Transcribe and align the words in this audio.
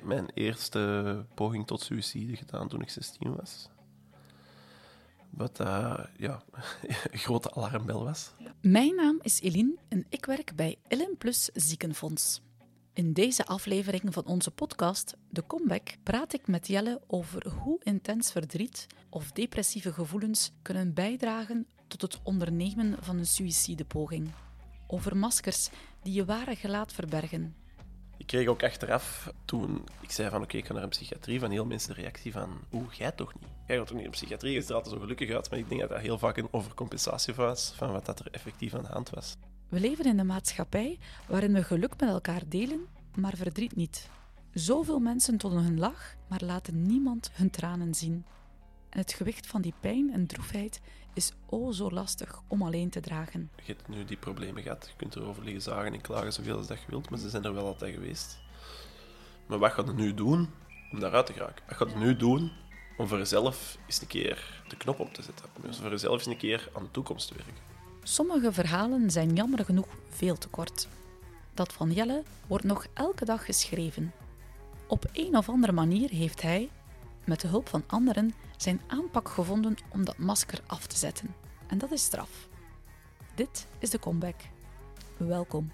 heb 0.00 0.08
mijn 0.08 0.30
eerste 0.34 1.24
poging 1.34 1.66
tot 1.66 1.80
suïcide 1.80 2.36
gedaan 2.36 2.68
toen 2.68 2.80
ik 2.80 2.90
16 2.90 3.36
was. 3.36 3.68
Wat 5.30 5.60
uh, 5.60 6.04
ja, 6.16 6.42
een 7.10 7.18
grote 7.18 7.54
alarmbel 7.54 8.04
was. 8.04 8.32
Mijn 8.60 8.94
naam 8.94 9.18
is 9.22 9.40
Eline 9.40 9.76
en 9.88 10.06
ik 10.08 10.24
werk 10.24 10.56
bij 10.56 10.78
Ellen 10.88 11.16
Plus 11.18 11.50
Ziekenfonds. 11.52 12.40
In 12.92 13.12
deze 13.12 13.46
aflevering 13.46 14.12
van 14.12 14.26
onze 14.26 14.50
podcast, 14.50 15.16
De 15.30 15.46
Comeback, 15.46 15.96
praat 16.02 16.32
ik 16.32 16.46
met 16.46 16.66
Jelle 16.66 17.00
over 17.06 17.48
hoe 17.48 17.80
intens 17.82 18.32
verdriet 18.32 18.86
of 19.10 19.32
depressieve 19.32 19.92
gevoelens 19.92 20.52
kunnen 20.62 20.94
bijdragen 20.94 21.66
tot 21.86 22.02
het 22.02 22.20
ondernemen 22.22 22.96
van 23.00 23.18
een 23.18 23.26
suïcidepoging. 23.26 24.30
Over 24.86 25.16
maskers 25.16 25.70
die 26.02 26.12
je 26.12 26.24
ware 26.24 26.56
gelaat 26.56 26.92
verbergen. 26.92 27.63
Ik 28.16 28.26
kreeg 28.26 28.46
ook 28.46 28.62
achteraf, 28.62 29.32
toen 29.44 29.84
ik 30.00 30.10
zei 30.10 30.30
van 30.30 30.42
oké, 30.42 30.56
ik 30.56 30.66
ga 30.66 30.72
naar 30.72 30.82
een 30.82 30.88
psychiatrie, 30.88 31.40
van 31.40 31.50
heel 31.50 31.64
mensen 31.64 31.94
de 31.94 32.00
reactie 32.00 32.32
van 32.32 32.50
oeh, 32.72 32.92
jij 32.92 33.12
toch 33.12 33.34
niet? 33.34 33.50
Jij 33.66 33.76
gaat 33.76 33.86
toch 33.86 33.96
niet 33.96 34.04
in 34.04 34.10
psychiatrie? 34.10 34.52
Je 34.52 34.60
ziet 34.60 34.68
er 34.68 34.74
altijd 34.74 34.94
zo 34.94 35.00
gelukkig 35.00 35.30
uit, 35.30 35.50
maar 35.50 35.58
ik 35.58 35.68
denk 35.68 35.80
dat 35.80 35.90
dat 35.90 36.00
heel 36.00 36.18
vaak 36.18 36.36
een 36.36 36.48
overcompensatie 36.50 37.34
was 37.34 37.72
van 37.76 37.92
wat 37.92 38.06
dat 38.06 38.18
er 38.18 38.28
effectief 38.30 38.74
aan 38.74 38.82
de 38.82 38.88
hand 38.88 39.10
was. 39.10 39.36
We 39.68 39.80
leven 39.80 40.04
in 40.04 40.18
een 40.18 40.26
maatschappij 40.26 40.98
waarin 41.26 41.52
we 41.52 41.62
geluk 41.62 42.00
met 42.00 42.08
elkaar 42.08 42.42
delen, 42.46 42.86
maar 43.14 43.36
verdriet 43.36 43.76
niet. 43.76 44.08
Zoveel 44.52 44.98
mensen 44.98 45.38
tonen 45.38 45.62
hun 45.62 45.78
lach, 45.78 46.14
maar 46.28 46.42
laten 46.44 46.86
niemand 46.86 47.30
hun 47.32 47.50
tranen 47.50 47.94
zien. 47.94 48.24
En 48.94 49.00
het 49.00 49.12
gewicht 49.12 49.46
van 49.46 49.62
die 49.62 49.74
pijn 49.80 50.12
en 50.12 50.26
droefheid 50.26 50.80
is 51.12 51.32
o 51.46 51.72
zo 51.72 51.90
lastig 51.90 52.42
om 52.46 52.62
alleen 52.62 52.90
te 52.90 53.00
dragen. 53.00 53.50
Je 53.56 53.72
hebt 53.72 53.88
nu 53.88 54.04
die 54.04 54.16
problemen 54.16 54.62
gehad. 54.62 54.86
Je 54.86 54.96
kunt 54.96 55.16
erover 55.16 55.44
liggen 55.44 55.62
zagen 55.62 55.92
en 55.92 56.00
klagen 56.00 56.32
zoveel 56.32 56.56
als 56.56 56.66
dat 56.66 56.80
je 56.80 56.86
wilt, 56.88 57.10
maar 57.10 57.18
ze 57.18 57.28
zijn 57.28 57.44
er 57.44 57.54
wel 57.54 57.66
altijd 57.66 57.94
geweest. 57.94 58.38
Maar 59.46 59.58
wat 59.58 59.72
gaat 59.72 59.86
je 59.86 59.92
nu 59.92 60.14
doen 60.14 60.50
om 60.92 61.00
daaruit 61.00 61.26
te 61.26 61.32
geraken? 61.32 61.64
Wat 61.66 61.76
gaat 61.76 61.90
je 61.90 61.96
nu 61.96 62.16
doen 62.16 62.52
om 62.96 63.08
voor 63.08 63.18
jezelf 63.18 63.78
eens 63.86 64.00
een 64.00 64.06
keer 64.06 64.62
de 64.68 64.76
knop 64.76 64.98
op 65.00 65.14
te 65.14 65.22
zetten? 65.22 65.46
Om 65.62 65.74
voor 65.74 65.90
jezelf 65.90 66.18
eens 66.18 66.26
een 66.26 66.36
keer 66.36 66.68
aan 66.72 66.82
de 66.82 66.90
toekomst 66.90 67.28
te 67.28 67.34
werken? 67.34 67.54
Sommige 68.02 68.52
verhalen 68.52 69.10
zijn 69.10 69.34
jammer 69.34 69.64
genoeg 69.64 69.88
veel 70.08 70.38
te 70.38 70.48
kort. 70.48 70.88
Dat 71.54 71.72
van 71.72 71.92
Jelle 71.92 72.22
wordt 72.46 72.64
nog 72.64 72.86
elke 72.92 73.24
dag 73.24 73.44
geschreven. 73.44 74.12
Op 74.86 75.04
een 75.12 75.36
of 75.36 75.48
andere 75.48 75.72
manier 75.72 76.10
heeft 76.10 76.42
hij, 76.42 76.68
met 77.26 77.40
de 77.40 77.48
hulp 77.48 77.68
van 77.68 77.84
anderen, 77.86 78.34
zijn 78.56 78.80
aanpak 78.86 79.28
gevonden 79.28 79.76
om 79.88 80.04
dat 80.04 80.18
masker 80.18 80.60
af 80.66 80.86
te 80.86 80.96
zetten. 80.96 81.34
En 81.66 81.78
dat 81.78 81.92
is 81.92 82.02
straf. 82.02 82.48
Dit 83.34 83.66
is 83.78 83.90
de 83.90 83.98
comeback. 83.98 84.40
Welkom. 85.16 85.72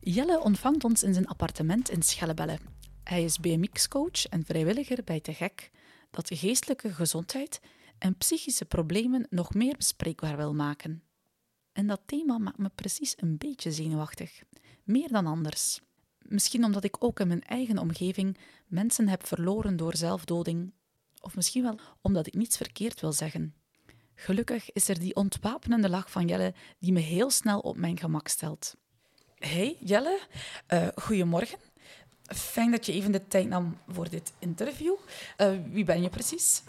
Jelle 0.00 0.40
ontvangt 0.40 0.84
ons 0.84 1.02
in 1.02 1.14
zijn 1.14 1.26
appartement 1.26 1.90
in 1.90 2.02
Schellebelle. 2.02 2.58
Hij 3.04 3.24
is 3.24 3.38
BMX-coach 3.38 4.26
en 4.26 4.44
vrijwilliger 4.44 5.04
bij 5.04 5.20
Te 5.20 5.34
Gek, 5.34 5.70
dat 6.10 6.30
geestelijke 6.34 6.92
gezondheid 6.92 7.60
en 7.98 8.16
psychische 8.16 8.64
problemen 8.64 9.26
nog 9.30 9.54
meer 9.54 9.76
bespreekbaar 9.76 10.36
wil 10.36 10.54
maken. 10.54 11.07
En 11.78 11.86
dat 11.86 12.00
thema 12.06 12.38
maakt 12.38 12.58
me 12.58 12.70
precies 12.74 13.14
een 13.16 13.36
beetje 13.36 13.72
zenuwachtig, 13.72 14.42
meer 14.84 15.08
dan 15.08 15.26
anders. 15.26 15.80
Misschien 16.18 16.64
omdat 16.64 16.84
ik 16.84 17.04
ook 17.04 17.20
in 17.20 17.28
mijn 17.28 17.42
eigen 17.42 17.78
omgeving 17.78 18.38
mensen 18.66 19.08
heb 19.08 19.26
verloren 19.26 19.76
door 19.76 19.96
zelfdoding, 19.96 20.72
of 21.20 21.36
misschien 21.36 21.62
wel 21.62 21.78
omdat 22.00 22.26
ik 22.26 22.34
niets 22.34 22.56
verkeerd 22.56 23.00
wil 23.00 23.12
zeggen. 23.12 23.54
Gelukkig 24.14 24.72
is 24.72 24.88
er 24.88 24.98
die 24.98 25.14
ontwapenende 25.14 25.88
lach 25.88 26.10
van 26.10 26.26
Jelle 26.26 26.54
die 26.78 26.92
me 26.92 27.00
heel 27.00 27.30
snel 27.30 27.60
op 27.60 27.76
mijn 27.76 27.98
gemak 27.98 28.28
stelt. 28.28 28.76
Hey 29.34 29.76
Jelle, 29.80 30.20
uh, 30.72 30.88
goedemorgen. 30.94 31.58
Fijn 32.22 32.70
dat 32.70 32.86
je 32.86 32.92
even 32.92 33.12
de 33.12 33.28
tijd 33.28 33.48
nam 33.48 33.78
voor 33.88 34.08
dit 34.08 34.32
interview. 34.38 34.94
Uh, 35.36 35.58
wie 35.70 35.84
ben 35.84 36.02
je 36.02 36.08
precies? 36.08 36.62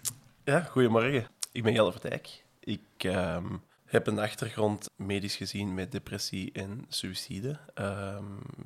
Ja, 0.44 0.62
goedemorgen. 0.62 1.28
Ik 1.52 1.64
ben 1.64 1.74
Jelle 1.74 1.92
Vertijk. 1.92 2.44
Ik 2.60 3.04
uh, 3.06 3.44
heb 3.90 4.08
een 4.08 4.20
achtergrond 4.20 4.90
medisch 4.96 5.36
gezien 5.36 5.74
met 5.74 5.92
depressie 5.92 6.52
en 6.52 6.86
suïcide. 6.88 7.50
Ik 7.50 7.58
ehm, 7.74 8.24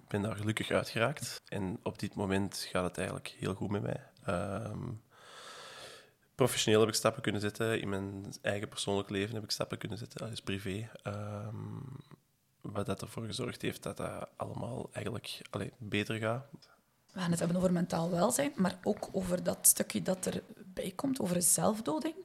ben 0.08 0.22
daar 0.22 0.36
gelukkig 0.36 0.72
uitgeraakt. 0.72 1.42
En 1.48 1.80
op 1.84 2.00
dit 2.00 2.16
moment 2.16 2.68
gaat 2.72 2.84
het 2.84 2.98
eigenlijk 2.98 3.36
heel 3.40 3.54
goed 3.54 3.70
met 3.70 3.82
mij. 3.82 4.02
Um, 4.28 5.02
professioneel 6.36 6.80
heb 6.80 6.90
ik 6.90 6.96
stappen 6.96 7.22
kunnen 7.22 7.42
zetten. 7.42 7.82
In 7.82 7.90
mijn 7.90 8.34
eigen 8.42 8.70
persoonlijk 8.70 9.10
leven 9.10 9.36
heb 9.36 9.44
ik 9.44 9.52
stappen 9.52 9.78
kunnen 9.78 9.98
zetten. 9.98 10.32
Is 10.32 10.42
privé. 10.42 10.90
Um, 11.08 11.98
wat 12.62 12.86
dat 12.86 13.02
ervoor 13.02 13.26
gezorgd 13.26 13.62
heeft 13.62 13.84
dat 13.84 13.98
dat 13.98 14.30
allemaal 14.36 14.90
eigenlijk 14.92 15.42
allee, 15.50 15.72
beter 15.78 16.18
gaat. 16.18 16.46
We 17.12 17.20
gaan 17.20 17.32
het 17.32 17.40
hebben 17.40 17.58
over 17.58 17.72
mentaal 17.72 18.10
welzijn, 18.10 18.52
maar 18.56 18.80
ook 18.84 19.10
over 19.12 19.44
dat 19.44 19.58
stukje 19.62 20.02
dat 20.02 20.26
erbij 20.26 20.92
komt, 20.96 21.20
over 21.20 21.42
zelfdoding. 21.42 22.16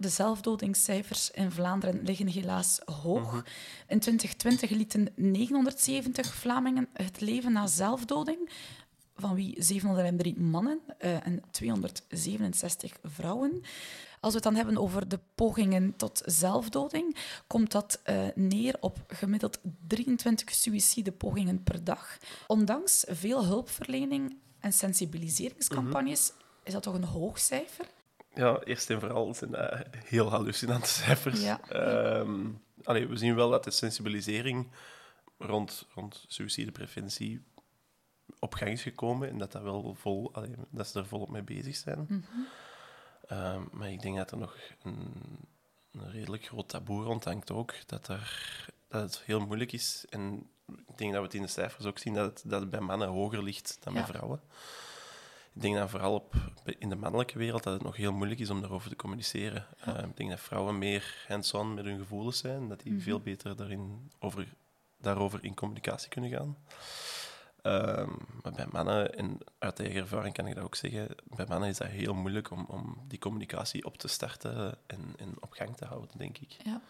De 0.00 0.08
zelfdodingscijfers 0.08 1.30
in 1.30 1.50
Vlaanderen 1.50 2.02
liggen 2.02 2.26
helaas 2.26 2.80
hoog. 2.84 3.32
Mhm. 3.32 3.42
In 3.88 3.98
2020 3.98 4.70
lieten 4.70 5.08
970 5.14 6.34
Vlamingen 6.34 6.88
het 6.92 7.20
leven 7.20 7.52
na 7.52 7.66
zelfdoding, 7.66 8.50
van 9.14 9.34
wie 9.34 9.62
703 9.62 10.38
mannen 10.38 10.80
uh, 11.00 11.26
en 11.26 11.42
267 11.50 12.98
vrouwen. 13.02 13.62
Als 14.20 14.32
we 14.32 14.38
het 14.38 14.42
dan 14.42 14.54
hebben 14.54 14.78
over 14.78 15.08
de 15.08 15.18
pogingen 15.34 15.96
tot 15.96 16.22
zelfdoding, 16.24 17.16
komt 17.46 17.70
dat 17.70 18.00
uh, 18.04 18.22
neer 18.34 18.76
op 18.80 19.04
gemiddeld 19.08 19.60
23 19.86 20.54
suïcidepogingen 20.54 21.62
per 21.62 21.84
dag. 21.84 22.18
Ondanks 22.46 23.04
veel 23.08 23.44
hulpverlening 23.44 24.36
en 24.58 24.72
sensibiliseringscampagnes 24.72 26.32
mhm. 26.32 26.42
is 26.64 26.72
dat 26.72 26.82
toch 26.82 26.94
een 26.94 27.04
hoog 27.04 27.38
cijfer? 27.38 27.86
Ja, 28.40 28.60
eerst 28.64 28.90
en 28.90 29.00
vooral 29.00 29.34
zijn 29.34 29.50
dat 29.50 29.84
heel 30.04 30.30
hallucinante 30.30 30.88
cijfers. 31.02 31.42
Ja. 31.42 31.60
Um, 32.18 32.62
we 32.84 33.16
zien 33.16 33.34
wel 33.34 33.50
dat 33.50 33.64
de 33.64 33.70
sensibilisering 33.70 34.70
rond, 35.38 35.86
rond 35.94 36.24
suïcidepreventie 36.28 37.44
op 38.38 38.54
gang 38.54 38.70
is 38.70 38.82
gekomen 38.82 39.28
en 39.28 39.38
dat, 39.38 39.52
dat, 39.52 39.62
wel 39.62 39.94
vol, 39.98 40.34
allee, 40.34 40.54
dat 40.70 40.88
ze 40.88 40.98
er 40.98 41.06
volop 41.06 41.30
mee 41.30 41.42
bezig 41.42 41.76
zijn. 41.76 42.06
Mm 42.08 42.24
Ehm, 43.30 43.62
maar 43.72 43.90
ik 43.90 44.02
denk 44.02 44.16
dat 44.16 44.30
er 44.30 44.38
nog 44.38 44.56
een, 44.82 45.14
een, 45.92 46.10
redelijk 46.10 46.44
groot 46.44 46.68
taboe 46.68 47.04
rond 47.04 47.24
hangt 47.24 47.50
ook. 47.50 47.74
Dat, 47.86 48.08
er, 48.08 48.66
dat 48.88 49.02
het 49.02 49.22
heel 49.24 49.40
moeilijk 49.40 49.72
is. 49.72 50.04
En 50.08 50.50
ik 50.66 50.98
denk 50.98 51.12
dat 51.12 51.20
we 51.20 51.26
het 51.26 51.34
in 51.34 51.42
de 51.42 51.48
cijfers 51.48 51.84
ook 51.84 51.98
zien 51.98 52.14
dat 52.14 52.24
het, 52.26 52.50
dat 52.50 52.60
het 52.60 52.70
bij 52.70 52.80
mannen 52.80 53.08
hoger 53.08 53.42
ligt 53.42 53.78
dan 53.80 53.94
bij 53.94 54.04
vrouwen. 54.04 54.40
Ik 55.54 55.62
denk 55.62 55.76
dat 55.76 55.90
vooral 55.90 56.14
op, 56.14 56.34
in 56.78 56.88
de 56.88 56.96
mannelijke 56.96 57.38
wereld 57.38 57.62
dat 57.62 57.72
het 57.72 57.82
nog 57.82 57.96
heel 57.96 58.12
moeilijk 58.12 58.40
is 58.40 58.50
om 58.50 58.60
daarover 58.60 58.88
te 58.88 58.96
communiceren. 58.96 59.66
Ehm, 59.80 60.08
ik 60.08 60.16
denk 60.16 60.30
dat 60.30 60.40
vrouwen 60.40 60.78
meer 60.78 61.24
hands-on 61.28 61.74
met 61.74 61.84
hun 61.84 61.98
gevoelens 61.98 62.38
zijn, 62.38 62.68
dat 62.68 62.80
die 62.80 62.92
mhm. 62.92 63.00
veel 63.00 63.20
beter 63.20 63.56
daarin 63.56 64.10
over, 64.18 64.54
daarover 65.00 65.44
in 65.44 65.54
communicatie 65.54 66.08
kunnen 66.08 66.30
gaan. 66.30 66.56
Um, 67.62 68.16
maar 68.42 68.52
bij 68.52 68.66
mannen, 68.70 69.14
en 69.14 69.38
uit 69.58 69.80
eigen 69.80 70.00
ervaring 70.00 70.34
kan 70.34 70.46
ik 70.46 70.54
dat 70.54 70.64
ook 70.64 70.74
zeggen, 70.74 71.08
bij 71.36 71.46
mannen 71.48 71.68
is 71.68 71.76
dat 71.78 71.88
heel 71.88 72.14
moeilijk 72.14 72.50
om, 72.50 72.64
om 72.68 73.04
die 73.08 73.18
communicatie 73.18 73.84
op 73.84 73.98
te 73.98 74.08
starten 74.08 74.78
en, 74.86 75.14
en 75.16 75.34
op 75.40 75.52
gang 75.52 75.76
te 75.76 75.84
houden, 75.84 76.10
denk 76.16 76.38
ik. 76.38 76.56
Ja. 76.64 76.80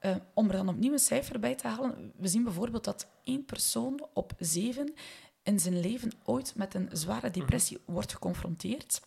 Uh, 0.00 0.16
om 0.34 0.46
er 0.46 0.56
dan 0.56 0.68
opnieuw 0.68 0.92
een 0.92 0.98
cijfer 0.98 1.40
bij 1.40 1.54
te 1.54 1.68
halen, 1.68 2.12
we 2.16 2.28
zien 2.28 2.44
bijvoorbeeld 2.44 2.84
dat 2.84 3.06
één 3.24 3.44
persoon 3.44 4.06
op 4.12 4.32
zeven 4.38 4.94
in 5.42 5.60
zijn 5.60 5.80
leven 5.80 6.12
ooit 6.24 6.54
met 6.56 6.74
een 6.74 6.88
zware 6.92 7.30
depressie 7.30 7.78
mhm. 7.82 7.92
wordt 7.92 8.12
geconfronteerd. 8.12 9.00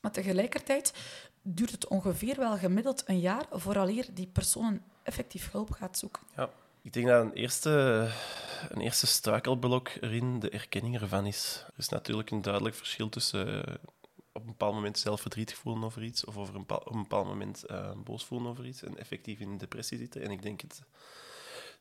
Maar 0.00 0.12
tegelijkertijd 0.12 0.94
duurt 1.42 1.70
het 1.70 1.88
ongeveer 1.88 2.36
wel 2.36 2.56
gemiddeld 2.56 3.02
een 3.06 3.20
jaar 3.20 3.46
vooraleer 3.50 4.06
die 4.12 4.26
persoon 4.26 4.82
effectief 5.02 5.50
hulp 5.50 5.70
gaat 5.70 5.98
zoeken. 5.98 6.22
Ja. 6.36 6.50
Ik 6.82 6.92
denk 6.92 7.06
dat 7.06 7.24
een 7.24 7.32
eerste, 7.32 8.08
een 8.68 8.80
eerste 8.80 9.06
struikelblok 9.06 9.88
erin 10.00 10.38
de 10.38 10.50
erkenning 10.50 11.00
ervan 11.00 11.26
is. 11.26 11.64
Er 11.66 11.72
is 11.76 11.88
natuurlijk 11.88 12.30
een 12.30 12.42
duidelijk 12.42 12.74
verschil 12.74 13.08
tussen 13.08 13.48
uh, 13.48 13.74
op 14.32 14.42
een 14.42 14.46
bepaald 14.46 14.74
moment 14.74 14.98
zelf 14.98 15.20
verdrietig 15.20 15.56
voelen 15.56 15.84
over 15.84 16.02
iets 16.02 16.24
of 16.24 16.36
over 16.36 16.54
een 16.54 16.70
op 16.70 16.94
een 16.94 17.02
bepaald 17.02 17.26
moment 17.26 17.64
uh, 17.70 17.92
boos 18.04 18.24
voelen 18.24 18.50
over 18.50 18.66
iets 18.66 18.82
en 18.82 18.98
effectief 18.98 19.40
in 19.40 19.58
depressie 19.58 19.98
zitten. 19.98 20.22
En 20.22 20.30
ik 20.30 20.42
denk 20.42 20.60
het, 20.60 20.82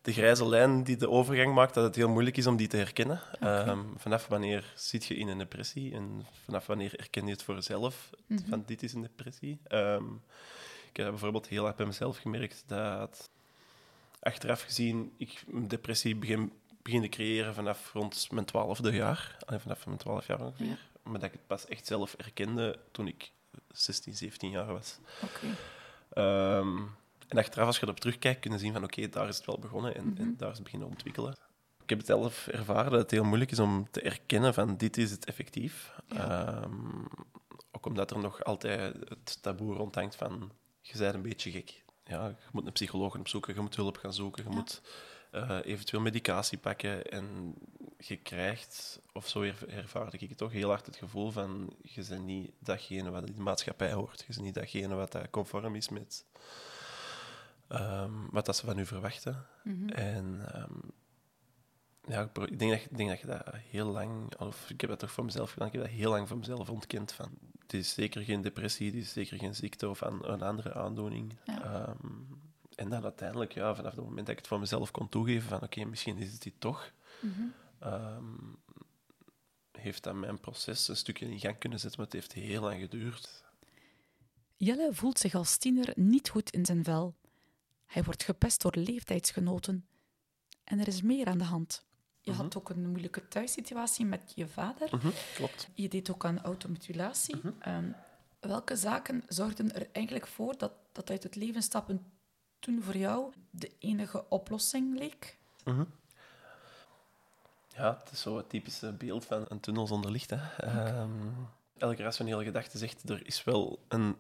de 0.01 0.13
grijze 0.13 0.47
lijn 0.47 0.83
die 0.83 0.97
de 0.97 1.09
overgang 1.09 1.53
maakt, 1.53 1.73
dat 1.73 1.83
het 1.83 1.95
heel 1.95 2.09
moeilijk 2.09 2.37
is 2.37 2.47
om 2.47 2.55
die 2.55 2.67
te 2.67 2.77
herkennen. 2.77 3.21
Ehm, 3.39 3.79
vanaf 3.95 4.27
wanneer 4.27 4.73
zit 4.75 5.05
je 5.05 5.15
in 5.15 5.27
een 5.27 5.37
depressie 5.37 5.93
en 5.93 6.25
vanaf 6.43 6.65
wanneer 6.65 6.93
herken 6.95 7.25
je 7.25 7.31
het 7.31 7.43
voor 7.43 7.55
jezelf 7.55 8.09
mm 8.27 8.37
van 8.49 8.63
dit 8.65 8.83
is 8.83 8.93
een 8.93 9.01
depressie. 9.01 9.59
Um, 9.69 10.21
ik 10.89 10.97
heb 10.97 11.09
bijvoorbeeld 11.09 11.47
heel 11.47 11.67
erg 11.67 11.75
bij 11.75 11.85
mezelf 11.85 12.17
gemerkt 12.17 12.63
dat 12.67 13.29
achteraf 14.19 14.61
gezien 14.61 15.13
ik 15.17 15.43
depressie 15.67 16.15
begin, 16.15 16.53
begin 16.81 17.01
te 17.01 17.09
creëren 17.09 17.53
vanaf 17.53 17.93
rond 17.93 18.31
mijn 18.31 18.45
twaalfde 18.45 18.91
jaar. 18.91 19.37
Alleen 19.45 19.59
vanaf 19.59 19.85
mijn 19.85 19.97
twaalf 19.97 20.27
jaar 20.27 20.41
ongeveer. 20.41 20.87
Maar 21.03 21.19
dat 21.19 21.23
ik 21.23 21.31
het 21.31 21.47
pas 21.47 21.65
echt 21.65 21.85
zelf 21.85 22.13
erkende 22.13 22.79
toen 22.91 23.07
ik 23.07 23.31
16, 23.71 24.15
17 24.15 24.49
jaar 24.49 24.65
was. 24.73 24.97
Okay. 25.23 26.57
Um, 26.57 26.95
En 27.29 27.37
achteraf, 27.37 27.67
als 27.67 27.77
je 27.77 27.83
erop 27.83 27.99
terugkijkt, 27.99 28.39
kunnen 28.39 28.59
zien 28.59 28.73
van 28.73 28.83
oké, 28.83 29.09
daar 29.09 29.27
is 29.27 29.37
het 29.37 29.45
wel 29.45 29.59
begonnen 29.59 29.95
en, 29.95 30.15
en, 30.17 30.35
daar 30.37 30.49
is 30.49 30.55
het 30.55 30.63
beginnen 30.63 30.87
ontwikkelen. 30.87 31.37
Ik 31.83 31.89
heb 31.89 31.97
het 31.97 32.07
zelf 32.07 32.47
ervaren 32.47 32.91
dat 32.91 33.01
het 33.01 33.11
heel 33.11 33.23
moeilijk 33.23 33.51
is 33.51 33.59
om 33.59 33.87
te 33.91 34.01
erkennen 34.01 34.53
van 34.53 34.77
dit 34.77 34.97
is 34.97 35.11
het 35.11 35.25
effectief. 35.25 35.93
Ehm, 36.07 37.05
ook 37.71 37.85
omdat 37.85 38.11
er 38.11 38.19
nog 38.19 38.43
altijd 38.43 38.95
het 39.09 39.41
taboe 39.41 39.75
rondhangt 39.75 40.15
van 40.15 40.51
je 40.81 40.97
bent 40.97 41.13
een 41.13 41.21
beetje 41.21 41.51
gek. 41.51 41.83
Ja, 42.03 42.27
je 42.27 42.35
moet 42.51 42.65
een 42.65 42.71
psycholoog 42.71 43.17
opzoeken, 43.17 43.53
je 43.53 43.61
moet 43.61 43.75
hulp 43.75 43.97
gaan 43.97 44.13
zoeken, 44.13 44.43
je 44.43 44.49
moet 44.49 44.81
uh, 45.31 45.59
eventueel 45.63 46.01
medicatie 46.01 46.57
pakken. 46.57 47.05
En 47.05 47.55
je 47.97 48.15
krijgt, 48.17 49.01
of 49.13 49.27
zo 49.27 49.41
ervaarde 49.67 50.17
ik 50.17 50.29
het 50.29 50.37
toch, 50.37 50.51
heel 50.51 50.69
hard 50.69 50.85
het 50.85 50.95
gevoel 50.95 51.31
van 51.31 51.73
je 51.81 52.05
bent 52.09 52.25
niet 52.25 52.51
datgene 52.59 53.09
wat 53.09 53.27
in 53.27 53.35
de 53.35 53.41
maatschappij 53.41 53.91
hoort. 53.91 54.19
Je 54.19 54.25
bent 54.27 54.41
niet 54.41 54.53
datgene 54.53 54.95
wat 54.95 55.11
dat 55.11 55.29
conform 55.29 55.75
is 55.75 55.89
met 55.89 56.25
um, 57.69 58.29
wat 58.31 58.45
dat 58.45 58.55
ze 58.55 58.65
van 58.65 58.79
u 58.79 58.85
verwachten. 58.85 59.45
Mhm. 59.63 59.89
En 59.89 60.25
um, 60.55 60.81
ja, 62.05 62.21
ik 62.21 62.59
denk, 62.59 62.71
dat, 62.71 62.81
ik 62.81 62.97
denk 62.97 63.09
dat 63.09 63.19
je 63.19 63.27
dat 63.27 63.45
heel 63.53 63.85
lang, 63.85 64.35
of 64.39 64.69
ik 64.69 64.81
heb 64.81 64.89
dat 64.89 64.99
toch 64.99 65.11
voor 65.11 65.25
mezelf 65.25 65.51
gedaan, 65.51 65.67
ik 65.67 65.73
heb 65.73 65.81
dat 65.81 65.91
heel 65.91 66.09
lang 66.09 66.27
voor 66.27 66.37
mezelf 66.37 66.69
ontkend. 66.69 67.11
Van, 67.11 67.29
het 67.59 67.73
is 67.73 67.93
zeker 67.93 68.21
geen 68.23 68.41
depressie, 68.41 68.85
het 68.85 68.95
is 68.95 69.11
zeker 69.13 69.37
geen 69.37 69.55
ziekte 69.55 69.89
of 69.89 70.01
een, 70.01 70.31
een 70.31 70.41
andere 70.41 70.73
aandoening. 70.73 71.37
Um, 71.47 72.27
en 72.75 72.89
dan 72.89 73.03
uiteindelijk, 73.03 73.53
ja, 73.53 73.75
vanaf 73.75 73.95
het 73.95 74.03
moment 74.03 74.25
dat 74.25 74.29
ik 74.29 74.37
het 74.37 74.47
voor 74.47 74.59
mezelf 74.59 74.91
kon 74.91 75.09
toegeven, 75.09 75.49
van 75.49 75.61
oké, 75.61 75.85
misschien 75.85 76.17
is 76.17 76.31
het 76.31 76.41
dit 76.41 76.59
toch, 76.59 76.91
mm 77.19 77.53
heeft 79.79 80.03
dat 80.03 80.15
mijn 80.15 80.39
proces 80.39 80.87
een 80.87 80.95
stukje 80.95 81.31
in 81.31 81.39
gang 81.39 81.57
kunnen 81.57 81.79
zetten, 81.79 81.99
maar 81.99 82.09
het 82.09 82.19
heeft 82.19 82.33
heel 82.33 82.61
lang 82.61 82.79
geduurd. 82.79 83.43
Jelle 84.57 84.93
voelt 84.93 85.19
zich 85.19 85.35
als 85.35 85.57
tiener 85.57 85.91
niet 85.95 86.29
goed 86.29 86.49
in 86.49 86.65
zijn 86.65 86.83
vel. 86.83 87.15
Hij 87.89 88.03
wordt 88.03 88.23
gepest 88.23 88.61
door 88.61 88.75
leeftijdsgenoten. 88.75 89.85
En 90.63 90.79
er 90.79 90.87
is 90.87 91.01
meer 91.01 91.27
aan 91.27 91.37
de 91.37 91.43
hand. 91.43 91.85
Je 92.21 92.31
had 92.31 92.45
mhm. 92.45 92.57
ook 92.57 92.69
een 92.69 92.87
moeilijke 92.87 93.27
thuissituatie 93.27 94.05
met 94.05 94.31
je 94.35 94.47
vader. 94.47 94.87
Mhm, 94.91 95.09
klopt. 95.35 95.67
Je 95.73 95.89
deed 95.89 96.11
ook 96.11 96.25
aan 96.25 96.41
automutilatie. 96.41 97.35
Mhm. 97.35 97.51
Ehm, 97.59 97.91
welke 98.39 98.75
zaken 98.75 99.23
zorgden 99.27 99.75
er 99.75 99.87
eigenlijk 99.91 100.27
voor 100.27 100.57
dat, 100.57 100.71
dat 100.91 101.09
uit 101.09 101.23
het 101.23 101.35
leven 101.35 101.61
stappen 101.61 102.05
toen 102.59 102.83
voor 102.83 102.97
jou 102.97 103.33
de 103.49 103.71
enige 103.79 104.29
oplossing 104.29 104.97
leek? 104.97 105.37
Ja, 107.67 107.97
het 107.99 108.11
is 108.11 108.21
zo 108.21 108.37
het 108.37 108.49
typische 108.49 108.91
beeld 108.91 109.25
van 109.25 109.45
een 109.47 109.59
tunnel 109.59 109.87
zonder 109.87 110.11
licht. 110.11 110.29
Hè. 110.29 110.55
Ehm, 110.57 111.09
elke 111.77 112.03
rationele 112.03 112.43
gedachte 112.43 112.77
zegt, 112.77 113.09
er 113.09 113.27
is 113.27 113.43
wel 113.43 113.79
een 113.87 114.15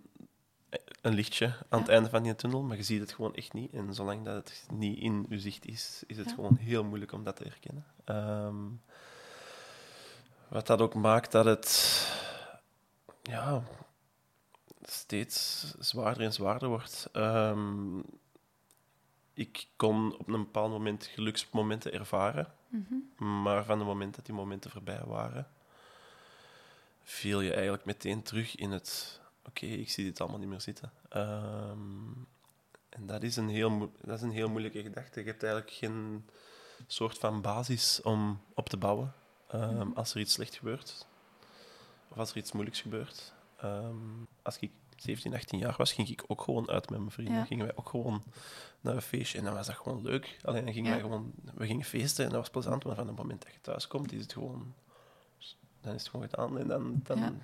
een 1.01 1.13
lichtje 1.13 1.53
aan 1.69 1.79
het 1.79 1.89
einde 1.89 2.09
van 2.09 2.23
die 2.23 2.35
tunnel, 2.35 2.61
maar 2.61 2.77
je 2.77 2.83
ziet 2.83 2.99
het 2.99 3.13
gewoon 3.13 3.35
echt 3.35 3.53
niet. 3.53 3.73
En 3.73 3.93
zolang 3.93 4.25
dat 4.25 4.35
het 4.35 4.67
niet 4.71 4.99
in 4.99 5.25
je 5.29 5.39
zicht 5.39 5.65
is, 5.65 6.03
is 6.07 6.17
het 6.17 6.31
gewoon 6.31 6.55
heel 6.55 6.83
moeilijk 6.83 7.11
om 7.11 7.23
dat 7.23 7.35
te 7.35 7.43
herkennen. 7.43 7.85
Ehm, 8.05 8.65
wat 10.47 10.67
dat 10.67 10.81
ook 10.81 10.93
maakt 10.93 11.31
dat 11.31 11.45
het 11.45 12.07
ja, 13.21 13.63
steeds 14.81 15.65
zwaarder 15.79 16.23
en 16.23 16.33
zwaarder 16.33 16.69
wordt. 16.69 17.09
Um, 17.13 18.03
ik 19.33 19.67
kon 19.75 20.17
op 20.17 20.27
een 20.27 20.43
bepaald 20.43 20.71
moment 20.71 21.05
geluksmomenten 21.05 21.93
ervaren, 21.93 22.53
mhm. 22.67 23.41
maar 23.41 23.65
van 23.65 23.77
het 23.77 23.87
moment 23.87 24.15
dat 24.15 24.25
die 24.25 24.35
momenten 24.35 24.71
voorbij 24.71 25.03
waren, 25.05 25.47
viel 27.03 27.41
je 27.41 27.53
eigenlijk 27.53 27.85
meteen 27.85 28.23
terug 28.23 28.55
in 28.55 28.71
het 28.71 29.19
oké, 29.49 29.65
ik 29.65 29.89
zie 29.89 30.03
dit 30.03 30.21
allemaal 30.21 30.39
niet 30.39 30.49
meer 30.49 30.61
zitten. 30.61 30.91
Ehm, 31.09 32.11
en 32.89 33.05
dat 33.05 33.23
is, 33.23 33.35
een 33.35 33.49
heel, 33.49 33.91
dat 34.01 34.17
is 34.17 34.21
een 34.21 34.31
heel 34.31 34.49
moeilijke 34.49 34.81
gedachte. 34.81 35.19
Je 35.19 35.25
hebt 35.25 35.43
eigenlijk 35.43 35.73
geen 35.73 36.25
soort 36.87 37.17
van 37.17 37.41
basis 37.41 38.01
om 38.01 38.41
op 38.53 38.69
te 38.69 38.77
bouwen 38.77 39.13
ehm, 39.47 39.75
mhm. 39.75 39.91
als 39.93 40.13
er 40.13 40.19
iets 40.19 40.33
slecht 40.33 40.55
gebeurt. 40.55 41.07
Of 42.07 42.17
als 42.17 42.31
er 42.31 42.37
iets 42.37 42.51
moeilijks 42.51 42.81
gebeurt. 42.81 43.33
Ehm, 43.57 43.95
als 44.41 44.57
ik 44.59 44.71
17, 44.95 45.33
18 45.33 45.59
jaar 45.59 45.75
was, 45.77 45.93
ging 45.93 46.09
ik 46.09 46.23
ook 46.27 46.41
gewoon 46.41 46.69
uit 46.69 46.89
met 46.89 46.99
mijn 46.99 47.11
vrienden. 47.11 47.45
Gingen 47.45 47.65
wij 47.65 47.75
ook 47.75 47.89
gewoon 47.89 48.23
naar 48.81 48.95
een 48.95 49.01
feestje. 49.01 49.37
En 49.37 49.43
dan 49.43 49.53
was 49.53 49.67
dat 49.67 49.75
gewoon 49.75 50.01
leuk. 50.01 50.39
Alleen 50.43 50.65
dan 50.65 50.73
gingen 50.73 50.91
wij 50.91 50.99
gewoon, 50.99 51.33
we 51.53 51.65
gingen 51.65 51.85
feesten 51.85 52.25
en 52.25 52.31
dat 52.31 52.39
was 52.39 52.49
plezant. 52.49 52.83
Maar 52.83 52.95
van 52.95 53.07
het 53.07 53.15
moment 53.15 53.43
dat 53.43 53.53
je 53.53 53.61
thuis 53.61 53.87
komt, 53.87 54.11
is 54.11 54.21
het 54.21 54.33
gewoon, 54.33 54.73
dan 55.81 55.93
is 55.93 56.01
het 56.01 56.09
gewoon 56.09 56.29
gedaan. 56.29 56.59
En 56.59 56.67
dan, 56.67 56.99
dan, 57.03 57.41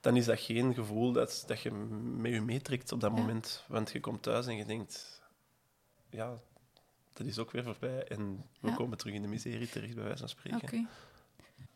dan 0.00 0.16
is 0.16 0.24
dat 0.24 0.40
geen 0.40 0.74
gevoel 0.74 1.12
dat, 1.12 1.44
dat 1.46 1.60
je 1.60 1.70
met 1.70 2.32
je 2.32 2.40
meetrekt 2.40 2.92
op 2.92 3.00
dat 3.00 3.12
moment. 3.12 3.64
Want 3.68 3.90
je 3.90 4.00
komt 4.00 4.22
thuis 4.22 4.46
en 4.46 4.56
je 4.56 4.64
denkt, 4.64 5.22
ja, 6.10 6.38
dat 7.12 7.26
is 7.26 7.38
ook 7.38 7.50
weer 7.50 7.64
voorbij 7.64 8.04
en 8.04 8.44
we 8.60 8.74
komen 8.74 8.98
terug 8.98 9.14
in 9.14 9.22
de 9.22 9.28
miserie 9.28 9.68
terecht, 9.68 9.94
bij 9.94 10.04
wijze 10.04 10.18
van 10.18 10.28
spreken. 10.28 10.62
Okay. 10.62 10.86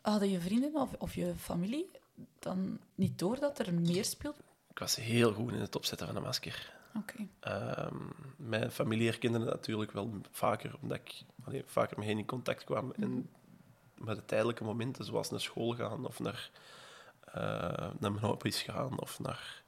Hadden 0.00 0.30
je 0.30 0.40
vrienden 0.40 0.74
of, 0.74 0.94
of 0.98 1.14
je 1.14 1.34
familie 1.36 1.90
dan 2.38 2.80
niet 2.94 3.19
door 3.19 3.38
dat 3.38 3.58
er 3.58 3.74
meer 3.74 4.04
speelt? 4.04 4.36
Ik 4.70 4.78
was 4.78 4.96
heel 4.96 5.32
goed 5.32 5.52
in 5.52 5.60
het 5.60 5.76
opzetten 5.76 6.06
van 6.06 6.16
een 6.16 6.22
masker. 6.22 6.72
Okay. 6.96 7.28
Ehm, 7.40 7.96
mijn 8.36 8.70
familie 8.70 9.08
herkende 9.08 9.38
het 9.38 9.48
natuurlijk 9.48 9.92
wel 9.92 10.20
vaker, 10.30 10.76
omdat 10.80 10.98
ik 10.98 11.22
allee, 11.44 11.62
vaker 11.66 11.98
met 11.98 12.06
hen 12.06 12.19
in 12.19 12.26
contact 12.26 12.64
kwam. 12.64 12.92
En 12.92 13.10
mhm. 13.10 14.04
met 14.04 14.16
de 14.16 14.24
tijdelijke 14.24 14.64
momenten, 14.64 15.04
zoals 15.04 15.30
naar 15.30 15.40
school 15.40 15.74
gaan 15.74 16.06
of 16.06 16.19
naar 16.19 16.50
naar 17.99 18.12
mijn 18.12 18.19
hobby's 18.19 18.62
gaan 18.62 19.00
of 19.00 19.19
naar 19.19 19.62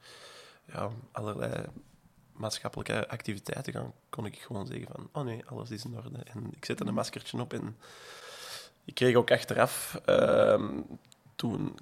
ja, 0.67 0.91
allerlei 1.13 1.65
maatschappelijke 2.33 3.09
activiteiten 3.09 3.73
gaan, 3.73 3.93
kon 4.09 4.27
ik 4.27 4.39
gewoon 4.39 4.67
zeggen 4.67 4.87
van, 4.87 5.09
oh 5.13 5.25
nee, 5.25 5.45
alles 5.47 5.71
is 5.71 5.85
in 5.85 5.97
orde. 5.97 6.19
En 6.25 6.53
ik 6.57 6.65
zette 6.65 6.85
een 6.85 6.95
maskertje 6.95 7.41
op 7.41 7.53
en 7.53 7.77
ik 8.85 8.95
kreeg 8.95 9.15
ook 9.15 9.31
achteraf, 9.31 10.01
uh, 10.09 10.71
toen 11.37 11.79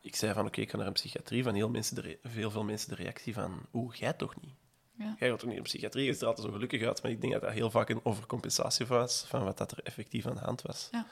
ik 0.00 0.16
zei 0.16 0.32
van, 0.32 0.46
oké, 0.46 0.60
ik 0.60 0.70
ga 0.70 0.76
naar 0.76 0.86
een 0.86 0.92
psychiatrie, 0.92 1.42
van 1.42 1.54
heel, 1.54 1.68
mensen 1.68 1.94
de 1.94 2.18
veel, 2.22 2.50
veel 2.50 2.64
mensen 2.64 2.88
de 2.88 2.94
reactie 2.94 3.34
van, 3.34 3.66
oeh, 3.72 3.94
jij 3.94 4.12
toch 4.12 4.40
niet? 4.40 4.54
Ja. 4.98 5.16
Jij 5.18 5.28
gaat 5.28 5.38
toch 5.38 5.48
niet 5.48 5.58
in 5.58 5.62
psychiatrie? 5.62 6.04
Je 6.04 6.12
ziet 6.12 6.20
er 6.20 6.26
altijd 6.26 6.46
zo 6.46 6.52
gelukkig 6.52 6.82
uit, 6.82 7.02
maar 7.02 7.10
ik 7.10 7.20
denk 7.20 7.32
dat 7.32 7.42
dat 7.42 7.52
heel 7.52 7.70
vaak 7.70 7.88
een 7.88 8.04
overcompensatie 8.04 8.86
was 8.86 9.24
van 9.28 9.44
wat 9.44 9.58
dat 9.58 9.72
er 9.72 9.80
effectief 9.82 10.26
aan 10.26 10.34
de 10.34 10.40
hand 10.40 10.62
was. 10.62 10.88
Ja. 10.90 11.06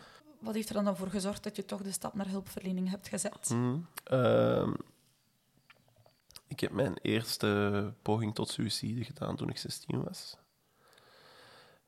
Wat 0.45 0.55
heeft 0.55 0.69
er 0.69 0.85
dan 0.85 0.97
voor 0.97 1.11
gezorgd 1.11 1.43
dat 1.43 1.57
je 1.57 1.65
toch 1.65 1.83
de 1.83 1.93
stap 1.93 2.15
naar 2.15 2.29
hulpverlening 2.29 2.91
hebt 2.91 3.09
gezet? 3.09 3.51
Mm, 3.51 3.87
ehm, 4.05 4.73
ik 6.47 6.61
heb 6.61 6.73
mijn 6.73 6.99
eerste 7.03 7.93
poging 8.03 8.35
tot 8.35 8.49
suïcide 8.49 9.05
gedaan 9.05 9.37
toen 9.37 9.49
ik 9.49 9.59
16 9.59 10.03
was. 10.03 10.37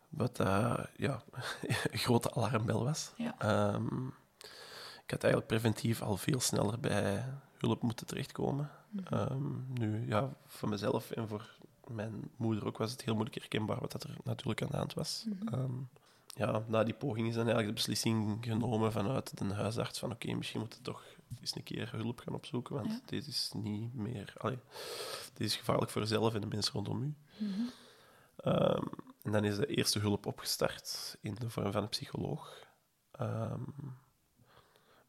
Wat 0.08 0.40
uh, 0.40 0.84
ja, 0.96 1.22
een 1.92 1.98
grote 1.98 2.34
alarmbel 2.34 2.84
was. 2.84 3.12
Ehm, 3.38 4.06
ik 5.04 5.10
had 5.10 5.22
eigenlijk 5.22 5.46
preventief 5.46 6.02
al 6.02 6.16
veel 6.16 6.40
sneller 6.40 6.80
bij 6.80 7.24
hulp 7.58 7.82
moeten 7.82 8.06
terechtkomen. 8.06 8.70
Mhm. 8.88 9.14
Ehm, 9.14 9.72
nu, 9.72 10.08
ja, 10.08 10.36
voor 10.46 10.68
mezelf 10.68 11.10
en 11.10 11.28
voor 11.28 11.56
mijn 11.86 12.30
moeder 12.36 12.66
ook 12.66 12.78
was 12.78 12.90
het 12.90 13.02
heel 13.02 13.14
moeilijk 13.14 13.38
herkenbaar 13.38 13.80
wat 13.80 13.92
dat 13.92 14.02
er 14.02 14.16
natuurlijk 14.24 14.62
aan 14.62 14.70
de 14.70 14.76
hand 14.76 14.94
was. 14.94 15.26
Mm 15.48 15.88
ja, 16.36 16.64
na 16.66 16.84
die 16.84 16.94
poging 16.94 17.28
is 17.28 17.34
dan 17.34 17.44
eigenlijk 17.44 17.76
de 17.76 17.82
beslissing 17.82 18.38
genomen 18.40 18.92
vanuit 18.92 19.38
de 19.38 19.54
huisarts 19.54 19.98
van 19.98 20.12
oké, 20.12 20.34
misschien 20.34 20.60
moet 20.60 20.74
je 20.74 20.80
toch 20.80 21.04
eens 21.40 21.54
een 21.54 21.62
keer 21.62 21.92
hulp 21.92 22.18
gaan 22.18 22.34
opzoeken, 22.34 22.74
want 22.74 23.02
dit 23.08 23.26
is 23.26 23.50
niet 23.54 23.94
meer... 23.94 24.32
Allee, 24.36 24.58
dit 25.34 25.46
is 25.46 25.56
gevaarlijk 25.56 25.90
voor 25.90 26.02
jezelf 26.02 26.34
en 26.34 26.40
de 26.40 26.46
mensen 26.46 26.72
rondom 26.72 27.02
u. 27.02 27.14
Mhm. 27.38 27.60
Ehm, 28.36 28.84
en 29.22 29.32
dan 29.32 29.44
is 29.44 29.56
de 29.56 29.66
eerste 29.66 29.98
hulp 29.98 30.26
opgestart 30.26 31.16
in 31.20 31.34
de 31.34 31.50
vorm 31.50 31.72
van 31.72 31.82
een 31.82 31.88
psycholoog. 31.88 32.66
Ehm, 33.10 33.62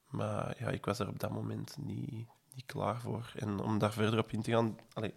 maar 0.08 0.56
ja, 0.60 0.70
ik 0.70 0.86
was 0.86 1.00
er 1.00 1.08
op 1.08 1.20
dat 1.20 1.32
moment 1.32 1.78
niet, 1.78 2.28
niet 2.54 2.66
klaar 2.66 3.02
voor. 3.02 3.32
En 3.36 3.60
om 3.60 3.80
daar 3.80 3.94
verder 3.94 4.20
op 4.20 4.32
in 4.32 4.42
te 4.42 4.52
gaan... 4.52 4.78
Allee, 4.94 5.14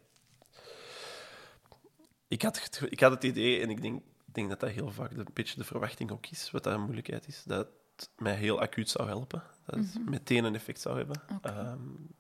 ik, 2.29 2.43
had 2.43 2.63
het, 2.63 2.87
ik 2.89 3.01
had 3.01 3.13
het 3.13 3.25
idee, 3.25 3.61
en 3.61 3.71
ik 3.71 3.83
denk 3.83 4.03
denk 4.35 4.49
dat 4.49 4.61
dat 4.61 4.71
heel 4.71 4.91
vaak 4.91 5.11
een 5.11 5.27
beetje 5.33 5.57
de 5.57 5.65
verwachting 5.65 6.11
ook 6.11 6.27
is, 6.27 6.51
wat 6.51 6.63
dat 6.63 6.75
een 6.75 6.81
moeilijkheid 6.81 7.29
is. 7.29 7.43
Dat 7.47 7.69
het 7.97 8.11
mij 8.19 8.35
heel 8.35 8.61
acuut 8.61 8.89
zou 8.89 9.09
helpen. 9.09 9.43
Dat 9.65 9.75
het 9.75 9.95
mhm. 9.95 10.11
meteen 10.11 10.45
een 10.45 10.55
effect 10.55 10.81
zou 10.81 10.97
hebben. 10.97 11.23
Ehm, 11.43 11.79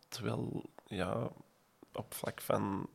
terwijl, 0.09 0.71
ja, 0.87 1.31
op 1.93 2.15
vlak 2.15 2.41
van, 2.41 2.89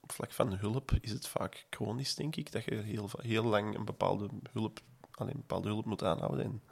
op 0.00 0.12
vlak 0.12 0.32
van 0.32 0.54
hulp 0.54 0.92
is 1.00 1.10
het 1.10 1.26
vaak 1.26 1.66
chronisch, 1.70 2.14
denk 2.14 2.36
ik. 2.36 2.52
Dat 2.52 2.64
je 2.64 2.74
heel, 2.74 3.10
heel 3.16 3.44
lang 3.44 3.76
een 3.76 3.84
bepaalde 3.84 4.28
hulp, 4.52 4.80
alleen 5.10 5.34
een 5.34 5.40
bepaalde 5.40 5.68
hulp 5.68 5.84
moet 5.84 6.04
aanhouden. 6.04 6.44
En 6.44 6.62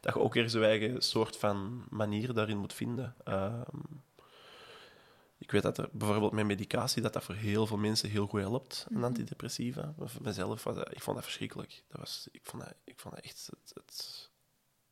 dat 0.00 0.14
je 0.14 0.20
ook 0.20 0.34
weer 0.34 0.50
zijn 0.50 0.64
eigen 0.64 1.02
soort 1.02 1.36
van 1.36 1.84
manier 1.90 2.34
daarin 2.34 2.58
moet 2.58 2.72
vinden. 2.72 3.14
Ehm, 3.24 3.80
ik 5.38 5.50
weet 5.50 5.62
dat 5.62 5.78
er 5.78 5.88
bijvoorbeeld 5.92 6.32
met 6.32 6.46
medicatie, 6.46 7.02
dat 7.02 7.12
dat 7.12 7.24
voor 7.24 7.34
heel 7.34 7.66
veel 7.66 7.76
mensen 7.76 8.10
heel 8.10 8.26
goed 8.26 8.40
helpt, 8.40 8.86
een 8.88 8.96
mhm. 8.96 9.04
antidepressiva. 9.04 9.94
Maar 9.96 10.08
voor 10.08 10.22
mezelf, 10.22 10.64
was 10.64 10.74
dat, 10.76 10.90
ik 10.94 11.02
vond 11.02 11.16
dat 11.16 11.24
verschrikkelijk. 11.24 11.84
Dat 11.88 12.00
was, 12.00 12.28
ik, 12.32 12.40
vond 12.42 12.62
dat, 12.62 12.74
ik 12.84 13.00
vond 13.00 13.14
dat 13.14 13.24
echt... 13.24 13.48
Het, 13.50 13.72
het 13.74 14.30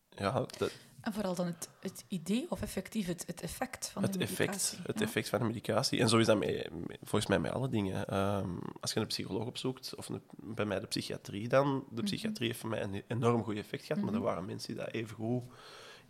ja, 0.08 0.46
dat... 0.58 0.72
En 1.00 1.12
vooral 1.12 1.34
dan 1.34 1.46
het, 1.46 1.68
het 1.80 2.04
idee 2.08 2.46
of 2.50 2.62
effectief 2.62 3.06
het, 3.06 3.26
het 3.26 3.42
effect 3.42 3.88
van 3.88 4.02
het 4.02 4.12
de 4.12 4.18
effect, 4.18 4.38
medicatie. 4.38 4.78
Het 4.86 4.98
Ja. 4.98 5.04
effect 5.04 5.28
van 5.28 5.38
de 5.38 5.44
medicatie. 5.44 6.00
En 6.00 6.08
zo 6.08 6.18
is 6.18 6.26
dat 6.26 6.38
met- 6.38 6.70
volgens 7.02 7.26
mij 7.26 7.38
met 7.38 7.52
alle 7.52 7.68
dingen. 7.68 8.06
Ehm, 8.06 8.56
als 8.80 8.92
je 8.92 9.00
een 9.00 9.06
psycholoog 9.06 9.46
opzoekt, 9.46 9.94
of 9.94 10.08
een- 10.08 10.22
bij 10.36 10.64
mij 10.64 10.80
de 10.80 10.86
psychiatrie 10.86 11.48
dan, 11.48 11.84
de 11.90 12.02
psychiatrie 12.02 12.48
heeft 12.48 12.60
voor 12.60 12.70
mij 12.70 12.82
een 12.82 13.02
enorm 13.08 13.42
goed 13.44 13.56
effect 13.56 13.84
gehad, 13.84 14.02
maar 14.02 14.14
er 14.14 14.20
waren 14.20 14.44
mensen 14.44 14.74
die 14.74 14.84
dat 14.84 14.92
even 14.92 15.16
goed 15.16 15.42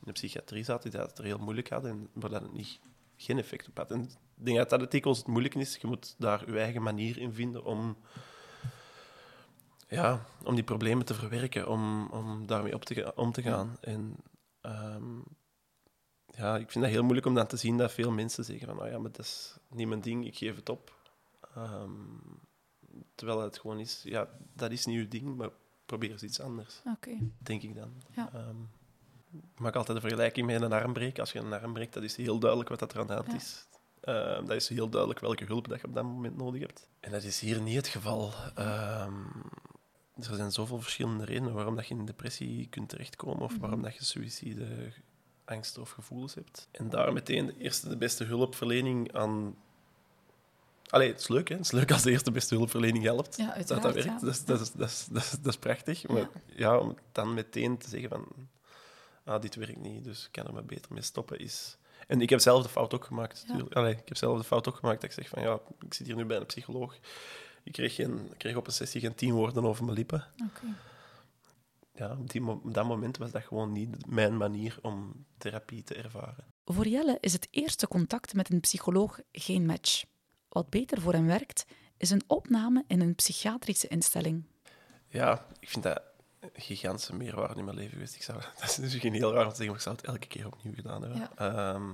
in 0.00 0.06
de 0.06 0.12
psychiatrie 0.12 0.64
zaten, 0.64 0.90
die 0.90 1.00
dat 1.00 1.08
het 1.08 1.18
er 1.18 1.24
heel 1.24 1.38
moeilijk 1.38 1.68
hadden, 1.68 1.90
en 1.90 2.08
waar 2.12 2.30
dat 2.30 2.42
het 2.42 2.52
niet, 2.52 2.80
geen 3.16 3.38
effect 3.38 3.68
op 3.68 3.76
had. 3.76 3.90
En 3.90 4.02
ik 4.02 4.44
denk 4.44 4.56
dat 4.56 4.70
dat 4.70 4.92
het 4.92 5.26
moeilijke 5.26 5.58
is. 5.58 5.76
Je 5.76 5.86
moet 5.86 6.14
daar 6.18 6.50
je 6.50 6.58
eigen 6.58 6.82
manier 6.82 7.18
in 7.18 7.32
vinden 7.32 7.64
om, 7.64 7.96
ja, 9.88 10.26
om 10.44 10.54
die 10.54 10.64
problemen 10.64 11.04
te 11.04 11.14
verwerken, 11.14 11.68
om, 11.68 12.06
om 12.06 12.46
daarmee 12.46 12.74
op 12.74 12.84
te, 12.84 13.12
om 13.14 13.32
te 13.32 13.42
gaan. 13.42 13.76
En 13.80 14.16
ehm, 14.60 15.18
ja, 16.26 16.56
ik 16.56 16.70
vind 16.70 16.84
dat 16.84 16.92
heel 16.92 17.02
moeilijk 17.02 17.26
om 17.26 17.34
dan 17.34 17.46
te 17.46 17.56
zien 17.56 17.76
dat 17.76 17.92
veel 17.92 18.10
mensen 18.10 18.44
zeggen 18.44 18.66
van, 18.66 18.80
oh 18.80 18.88
ja, 18.88 18.98
maar 18.98 19.12
dat 19.12 19.24
is 19.24 19.56
niet 19.68 19.88
mijn 19.88 20.00
ding, 20.00 20.26
ik 20.26 20.36
geef 20.36 20.56
het 20.56 20.68
op. 20.68 20.94
Ehm, 21.54 21.90
terwijl 23.14 23.40
het 23.40 23.58
gewoon 23.58 23.78
is, 23.78 24.02
ja, 24.04 24.28
dat 24.52 24.70
is 24.70 24.86
niet 24.86 24.98
uw 24.98 25.08
ding, 25.08 25.36
maar 25.36 25.50
probeer 25.86 26.10
eens 26.10 26.22
iets 26.22 26.40
anders, 26.40 26.82
Oké. 26.84 27.18
denk 27.38 27.62
ik 27.62 27.74
dan. 27.74 28.02
Ja. 28.14 28.30
Ehm, 28.32 28.56
ik 29.54 29.60
maak 29.60 29.76
altijd 29.76 29.96
de 30.00 30.08
vergelijking 30.08 30.46
met 30.46 30.62
een 30.62 30.72
armbreek. 30.72 31.18
Als 31.18 31.32
je 31.32 31.38
een 31.38 31.52
arm 31.52 31.72
breekt, 31.72 31.94
dat 31.94 32.02
is 32.02 32.16
heel 32.16 32.38
duidelijk 32.38 32.70
wat 32.70 32.78
dat 32.78 32.92
er 32.92 33.00
aan 33.00 33.06
de 33.06 33.12
hand 33.12 33.34
is. 33.34 33.66
Ehm, 34.00 34.44
dat 34.46 34.56
is 34.56 34.68
heel 34.68 34.88
duidelijk 34.88 35.20
welke 35.20 35.44
hulp 35.44 35.68
dat 35.68 35.80
je 35.80 35.86
op 35.86 35.94
dat 35.94 36.04
moment 36.04 36.36
nodig 36.36 36.60
hebt. 36.60 36.88
En 37.00 37.10
dat 37.10 37.22
is 37.22 37.40
hier 37.40 37.60
niet 37.60 37.76
het 37.76 37.88
geval. 37.88 38.32
Ehm, 38.54 39.12
er 40.16 40.34
zijn 40.34 40.52
zoveel 40.52 40.80
verschillende 40.80 41.24
redenen 41.24 41.52
waarom 41.52 41.76
dat 41.76 41.86
je 41.86 41.94
in 41.94 42.04
depressie 42.04 42.68
kunt 42.68 42.88
terechtkomen 42.88 43.42
of 43.42 43.58
waarom 43.58 43.82
dat 43.82 43.94
je 43.96 44.04
suïcide, 44.04 44.92
angsten 45.44 45.82
of 45.82 45.90
gevoelens 45.90 46.34
hebt. 46.34 46.68
En 46.70 46.88
daar 46.90 47.12
meteen 47.12 47.46
de 47.46 47.54
eerste 47.58 47.88
de 47.88 47.96
beste 47.96 48.24
hulpverlening 48.24 49.12
aan... 49.14 49.56
Allee, 50.86 51.08
het 51.08 51.20
is 51.20 51.28
leuk, 51.28 51.48
hè? 51.48 51.54
Het 51.54 51.64
is 51.64 51.70
leuk 51.70 51.92
als 51.92 52.02
de 52.02 52.10
eerste 52.10 52.30
beste 52.30 52.54
hulpverlening 52.54 53.04
helpt. 53.04 53.36
Ja, 53.36 53.46
dat 53.46 53.54
uiteraard, 53.54 53.82
dat 53.82 53.94
werkt, 53.94 54.08
ja. 54.08 54.26
dat, 54.26 54.34
is, 54.34 54.44
dat, 54.44 54.60
is, 54.60 54.72
dat, 54.72 54.88
is, 54.88 55.06
dat, 55.10 55.22
is, 55.22 55.30
dat 55.30 55.52
is 55.52 55.58
prachtig. 55.58 56.06
Maar 56.08 56.18
Ja. 56.18 56.28
ja. 56.46 56.78
om 56.78 56.96
dan 57.12 57.34
meteen 57.34 57.78
te 57.78 57.88
zeggen 57.88 58.08
van... 58.08 58.26
Ah, 59.26 59.40
dit 59.40 59.54
werkt 59.54 59.80
niet, 59.80 60.04
dus 60.04 60.24
ik 60.24 60.32
kan 60.32 60.46
er 60.46 60.52
maar 60.52 60.64
beter 60.64 60.92
mee 60.92 61.02
stoppen, 61.02 61.38
is... 61.38 61.76
En 62.06 62.20
ik 62.20 62.30
heb 62.30 62.40
zelf 62.40 62.62
de 62.62 62.68
fout 62.68 62.94
ook 62.94 63.04
gemaakt. 63.04 63.44
Ja. 63.48 63.64
Allee, 63.70 63.92
ik 63.92 64.08
heb 64.08 64.16
zelf 64.16 64.38
de 64.38 64.44
fout 64.44 64.68
ook 64.68 64.76
gemaakt 64.76 65.00
dat 65.00 65.10
ik 65.10 65.16
zeg 65.16 65.28
van 65.28 65.42
ja, 65.42 65.60
ik 65.80 65.94
zit 65.94 66.06
hier 66.06 66.16
nu 66.16 66.24
bij 66.24 66.36
een 66.36 66.46
psycholoog. 66.46 66.94
Ik 67.62 67.72
kreeg, 67.72 67.94
geen, 67.94 68.28
ik 68.30 68.38
kreeg 68.38 68.56
op 68.56 68.66
een 68.66 68.72
sessie 68.72 69.00
geen 69.00 69.14
tien 69.14 69.32
woorden 69.32 69.64
over 69.64 69.84
mijn 69.84 69.96
lippen. 69.96 70.26
Oké. 70.48 70.66
Ja, 71.92 72.16
op, 72.18 72.30
die, 72.30 72.46
op 72.46 72.74
dat 72.74 72.86
moment 72.86 73.16
was 73.16 73.30
dat 73.30 73.42
gewoon 73.42 73.72
niet 73.72 74.06
mijn 74.06 74.36
manier 74.36 74.78
om 74.82 75.24
therapie 75.38 75.82
te 75.82 75.94
ervaren. 75.94 76.44
Voor 76.64 76.86
Jelle 76.86 77.18
is 77.20 77.32
het 77.32 77.48
eerste 77.50 77.88
contact 77.88 78.34
met 78.34 78.52
een 78.52 78.60
psycholoog 78.60 79.20
geen 79.32 79.66
match. 79.66 80.04
Wat 80.48 80.70
beter 80.70 81.00
voor 81.00 81.12
hem 81.12 81.26
werkt, 81.26 81.64
is 81.96 82.10
een 82.10 82.22
opname 82.26 82.84
in 82.86 83.00
een 83.00 83.14
psychiatrische 83.14 83.88
instelling. 83.88 84.44
Ja, 85.08 85.46
ik 85.58 85.68
vind 85.68 85.84
dat 85.84 86.02
gigantische 86.52 87.14
meerwaarde 87.14 87.58
in 87.58 87.64
mijn 87.64 87.76
leven 87.76 87.92
geweest. 87.92 88.14
Ik 88.14 88.22
zou, 88.22 88.40
dat 88.60 88.68
is 88.68 88.76
misschien 88.78 89.12
heel 89.14 89.32
raar 89.32 89.44
om 89.44 89.50
te 89.50 89.56
zeggen, 89.56 89.66
maar 89.66 89.76
ik 89.76 89.82
zou 89.82 89.96
het 89.96 90.04
elke 90.04 90.26
keer 90.26 90.46
opnieuw 90.46 90.74
gedaan 90.74 91.02
hebben. 91.02 91.18
Ja. 91.20 91.30
Ehm, 91.74 91.90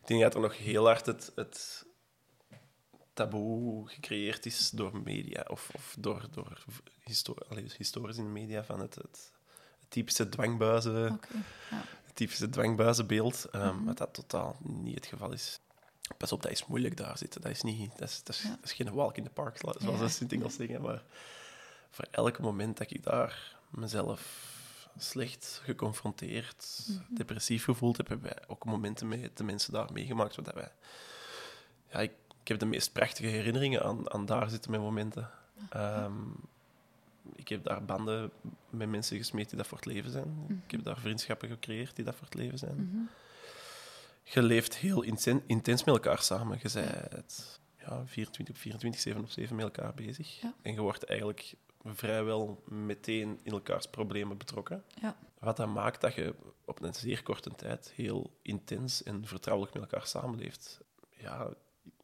ik 0.00 0.06
denk 0.06 0.20
dat 0.20 0.34
er 0.34 0.40
nog 0.40 0.56
heel 0.56 0.84
hard 0.86 1.06
het, 1.06 1.32
het 1.34 1.84
taboe 3.12 3.88
gecreëerd 3.88 4.46
is 4.46 4.70
door 4.70 5.00
media 5.02 5.44
of, 5.48 5.70
of 5.74 5.96
door, 5.98 6.26
door 6.30 6.64
allee, 7.48 7.62
dus 7.62 7.76
historisch 7.76 8.16
in 8.16 8.24
de 8.24 8.30
media 8.30 8.64
van 8.64 8.80
het, 8.80 8.94
het, 8.94 9.32
het 9.80 9.90
typische 9.90 10.28
dwangbuizen. 10.28 11.20
Ja. 11.70 11.82
het 12.04 12.14
typische 12.16 12.48
dwangbuizenbeeld, 12.48 13.44
ehm, 13.52 13.84
wat 13.84 13.98
dat 13.98 14.14
totaal 14.14 14.56
niet 14.62 14.94
het 14.94 15.06
geval 15.06 15.32
is. 15.32 15.60
Pas 16.16 16.32
op, 16.32 16.42
dat 16.42 16.50
is 16.50 16.66
moeilijk 16.66 16.96
daar 16.96 17.18
zitten. 17.18 17.40
Dat 17.40 17.50
is, 17.50 17.62
niet, 17.62 17.98
dat 17.98 18.08
is, 18.08 18.22
dat 18.22 18.34
is, 18.34 18.42
Ja. 18.42 18.48
dat 18.48 18.64
is 18.64 18.72
geen 18.72 18.92
walk 18.92 19.16
in 19.16 19.24
the 19.24 19.30
park, 19.30 19.58
zoals 19.58 19.76
Ja. 19.80 19.98
de 19.98 20.08
Sint-Engels 20.08 20.54
zeggen. 20.54 20.82
Maar 20.82 21.02
voor 21.90 22.06
elk 22.10 22.38
moment 22.38 22.76
dat 22.76 22.90
ik 22.90 23.02
daar 23.04 23.56
mezelf 23.70 24.48
slecht 24.96 25.60
geconfronteerd, 25.64 26.88
depressief 27.08 27.64
gevoeld 27.64 27.96
heb, 27.96 28.08
hebben 28.08 28.30
wij 28.34 28.42
ook 28.46 28.64
momenten 28.64 29.08
met 29.08 29.36
de 29.36 29.44
mensen 29.44 29.72
daar 29.72 29.92
meegemaakt. 29.92 30.34
Zodat 30.34 30.54
wij, 30.54 30.72
ja, 31.92 31.98
ik, 31.98 32.12
ik 32.42 32.48
heb 32.48 32.58
de 32.58 32.66
meest 32.66 32.92
prachtige 32.92 33.28
herinneringen 33.28 33.82
aan, 33.82 34.12
aan 34.12 34.26
daar 34.26 34.50
zitten 34.50 34.70
met 34.70 34.80
momenten. 34.80 35.30
Ehm, 35.70 36.12
ik 37.34 37.48
heb 37.48 37.64
daar 37.64 37.84
banden 37.84 38.30
met 38.70 38.88
mensen 38.88 39.16
gesmeed 39.16 39.48
die 39.48 39.58
dat 39.58 39.66
voor 39.66 39.76
het 39.78 39.86
leven 39.86 40.10
zijn. 40.10 40.62
Ik 40.64 40.70
heb 40.70 40.84
daar 40.84 40.98
vriendschappen 40.98 41.48
gecreëerd 41.48 41.96
die 41.96 42.04
dat 42.04 42.14
voor 42.14 42.24
het 42.24 42.34
leven 42.34 42.58
zijn. 42.58 42.74
Mhm. 42.76 43.02
Je 44.22 44.42
leeft 44.42 44.76
heel 44.76 45.02
inten- 45.02 45.42
intens 45.46 45.84
met 45.84 45.94
elkaar 45.94 46.22
samen. 46.22 46.58
Je 46.62 46.70
bent 46.72 47.60
ja, 47.78 48.06
24 48.06 48.54
op 48.54 48.60
24, 48.60 49.00
7 49.00 49.20
op 49.22 49.30
7 49.30 49.56
met 49.56 49.64
elkaar 49.64 49.94
bezig. 49.94 50.40
Ja. 50.40 50.54
En 50.62 50.72
je 50.72 50.80
wordt 50.80 51.04
eigenlijk 51.04 51.54
vrijwel 51.84 52.62
meteen 52.64 53.40
in 53.42 53.52
elkaars 53.52 53.86
problemen 53.86 54.38
betrokken. 54.38 54.84
Ja. 55.00 55.16
Wat 55.38 55.56
dat 55.56 55.68
maakt 55.68 56.00
dat 56.00 56.14
je 56.14 56.34
op 56.64 56.82
een 56.82 56.94
zeer 56.94 57.22
korte 57.22 57.50
tijd 57.54 57.92
heel 57.94 58.30
intens 58.42 59.02
en 59.02 59.26
vertrouwelijk 59.26 59.74
met 59.74 59.82
elkaar 59.82 60.06
samenleeft. 60.06 60.80
Ja, 61.10 61.48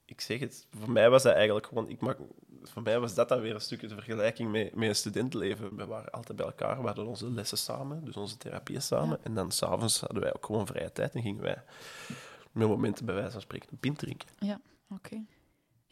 ik 0.05 0.21
zeg 0.21 0.41
het. 0.41 0.67
Voor 0.79 0.91
mij 0.91 1.11
was 1.11 1.23
dat 1.23 1.35
eigenlijk 1.35 1.67
gewoon... 1.67 1.89
Ik 1.89 2.01
maak, 2.01 2.19
voor 2.63 2.83
mij 2.83 3.01
was 3.01 3.15
dat 3.15 3.29
dan 3.29 3.41
weer 3.41 3.55
een 3.55 3.61
stukje 3.61 3.87
de 3.87 3.95
vergelijking 3.95 4.51
met, 4.51 4.75
met 4.75 4.89
een 4.89 4.97
studentenleven. 4.97 5.77
We 5.77 5.87
waren 5.87 6.11
altijd 6.11 6.37
bij 6.37 6.47
elkaar, 6.47 6.81
we 6.81 6.87
hadden 6.87 7.07
onze 7.07 7.31
lessen 7.31 7.59
samen, 7.59 8.05
dus 8.05 8.17
onze 8.17 8.37
therapieën 8.37 8.83
samen. 8.83 9.19
Ja. 9.19 9.25
En 9.25 9.35
dan 9.35 9.51
s'avonds 9.51 10.01
hadden 10.01 10.23
wij 10.23 10.35
ook 10.35 10.47
gewoon 10.47 10.67
vrije 10.67 10.93
tijd 10.93 11.15
en 11.15 11.23
gingen 11.23 11.43
wij 11.43 11.63
met 12.53 12.69
momenten 12.69 13.07
bij 13.07 13.15
wijze 13.15 13.33
van 13.33 13.41
spreken 13.41 13.69
een 13.71 13.79
pint 13.79 13.99
drinken. 13.99 14.29
Ja, 14.39 14.61
oké. 14.91 15.25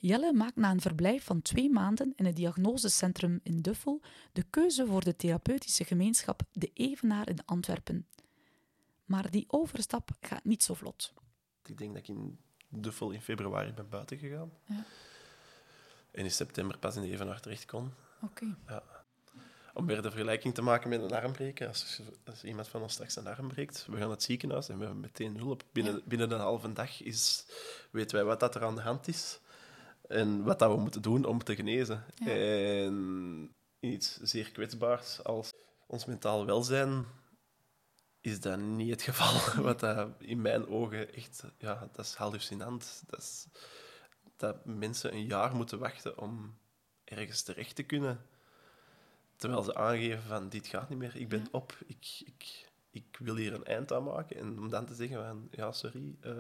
Jelle 0.07 0.33
maakt 0.33 0.57
na 0.57 0.71
een 0.71 0.81
verblijf 0.81 1.25
van 1.25 1.43
twee 1.43 1.71
maanden 1.71 2.13
in 2.17 2.25
het 2.25 2.37
diagnosecentrum 2.37 3.41
in 3.43 3.61
Duffel 3.61 4.01
de 4.33 4.43
keuze 4.51 4.87
voor 4.87 5.05
de 5.05 5.17
therapeutische 5.17 5.85
gemeenschap 5.85 6.43
De 6.53 6.71
Evenaar 6.75 7.29
in 7.29 7.45
Antwerpen. 7.45 8.07
Maar 9.05 9.31
die 9.31 9.45
overstap 9.49 10.11
gaat 10.21 10.45
niet 10.45 10.63
zo 10.63 10.75
vlot. 10.75 11.13
Ik 11.65 11.79
denk 11.79 11.93
dat 11.95 12.03
ik 12.03 12.09
in 12.09 12.39
Duffel 12.69 13.11
in 13.11 13.21
februari 13.21 13.73
ben 13.73 13.89
buiten 13.89 14.19
gegaan. 14.19 14.53
Ja. 14.65 14.85
En 16.11 16.25
in 16.25 16.31
september 16.31 16.79
pas 16.79 16.97
in 16.97 17.03
de 17.03 17.11
Evenaar 17.11 17.41
terecht 17.41 17.67
kon. 17.67 17.91
Oké. 18.23 18.57
Om 19.75 19.87
weer 19.87 20.03
de 20.03 20.11
vergelijking 20.11 20.55
te 20.55 20.63
maken 20.63 20.89
met 20.89 21.03
een 21.03 21.13
armbreker. 21.13 21.69
Als, 21.69 22.01
als 22.25 22.45
iemand 22.45 22.69
van 22.69 22.83
ons 22.83 22.93
straks 22.93 23.17
een 23.17 23.27
arm 23.27 23.49
breekt, 23.49 23.87
we 23.87 23.93
gaan 23.93 24.01
naar 24.01 24.11
het 24.11 24.23
ziekenhuis 24.23 24.69
en 24.69 24.79
we 24.79 24.85
hebben 24.85 25.01
meteen 25.01 25.37
hulp. 25.37 25.65
Binnen, 25.73 25.95
Ja. 25.95 26.01
binnen 26.05 26.31
een 26.31 26.41
halve 26.41 26.73
dag 26.73 27.03
is, 27.03 27.47
weten 27.91 28.17
wij 28.17 28.25
wat 28.25 28.41
dat 28.41 28.55
er 28.55 28.65
aan 28.65 28.75
de 28.75 28.81
hand 28.81 29.09
is 29.09 29.43
en 30.09 30.43
wat 30.43 30.59
dat 30.59 30.75
we 30.75 30.81
moeten 30.81 31.03
doen 31.03 31.25
om 31.25 31.45
te 31.45 31.55
genezen. 31.55 32.05
Ja. 32.15 32.31
En 32.31 33.55
iets 33.81 34.21
zeer 34.21 34.51
kwetsbaars 34.53 35.25
als 35.25 35.53
ons 35.87 36.05
mentaal 36.05 36.47
welzijn 36.47 37.07
is 38.25 38.41
dat 38.41 38.59
niet 38.59 38.91
het 38.91 39.03
geval. 39.03 39.55
Wat 39.63 39.81
dat 39.81 40.09
in 40.19 40.41
mijn 40.41 40.69
ogen 40.69 41.15
echt, 41.15 41.45
ja, 41.59 41.89
dat 41.93 42.05
is 42.05 42.15
hallucinant. 42.15 43.03
Dat, 43.07 43.21
is, 43.21 43.47
dat 44.37 44.65
mensen 44.65 45.15
een 45.15 45.27
jaar 45.27 45.57
moeten 45.57 45.79
wachten 45.79 46.19
om 46.19 46.59
ergens 47.05 47.43
terecht 47.43 47.77
te 47.77 47.83
kunnen. 47.83 48.27
Terwijl 49.37 49.63
ze 49.63 49.75
aangeven 49.75 50.23
van, 50.23 50.49
dit 50.49 50.67
gaat 50.67 50.89
niet 50.89 50.99
meer, 50.99 51.17
ik 51.17 51.29
ben 51.29 51.47
op, 51.51 51.79
ik, 51.87 52.23
ik, 52.25 52.71
ik 52.91 53.17
wil 53.19 53.37
hier 53.37 53.55
een 53.55 53.65
eind 53.65 53.93
aan 53.93 54.05
maken. 54.05 54.37
En 54.37 54.59
om 54.59 54.71
dan 54.71 54.87
te 54.87 54.95
zeggen 54.95 55.17
van, 55.27 55.49
ja, 55.51 55.73
sorry, 55.73 56.17
eh, 56.21 56.33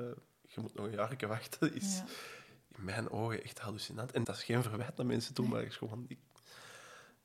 je 0.42 0.60
moet 0.60 0.74
nog 0.74 0.86
een 0.86 0.92
jaar 0.92 1.16
wachten, 1.26 1.74
is 1.74 1.96
Ja. 1.96 2.04
In 2.76 2.84
mijn 2.84 3.10
ogen 3.10 3.44
echt 3.44 3.58
hallucinant. 3.58 4.12
En 4.12 4.24
dat 4.24 4.36
is 4.36 4.44
geen 4.44 4.62
verwijt 4.62 4.96
naar 4.96 5.06
mensen 5.06 5.34
toe, 5.34 5.48
maar 5.48 5.62
is 5.62 5.76
gewoon... 5.76 6.04
Ik, 6.08 6.18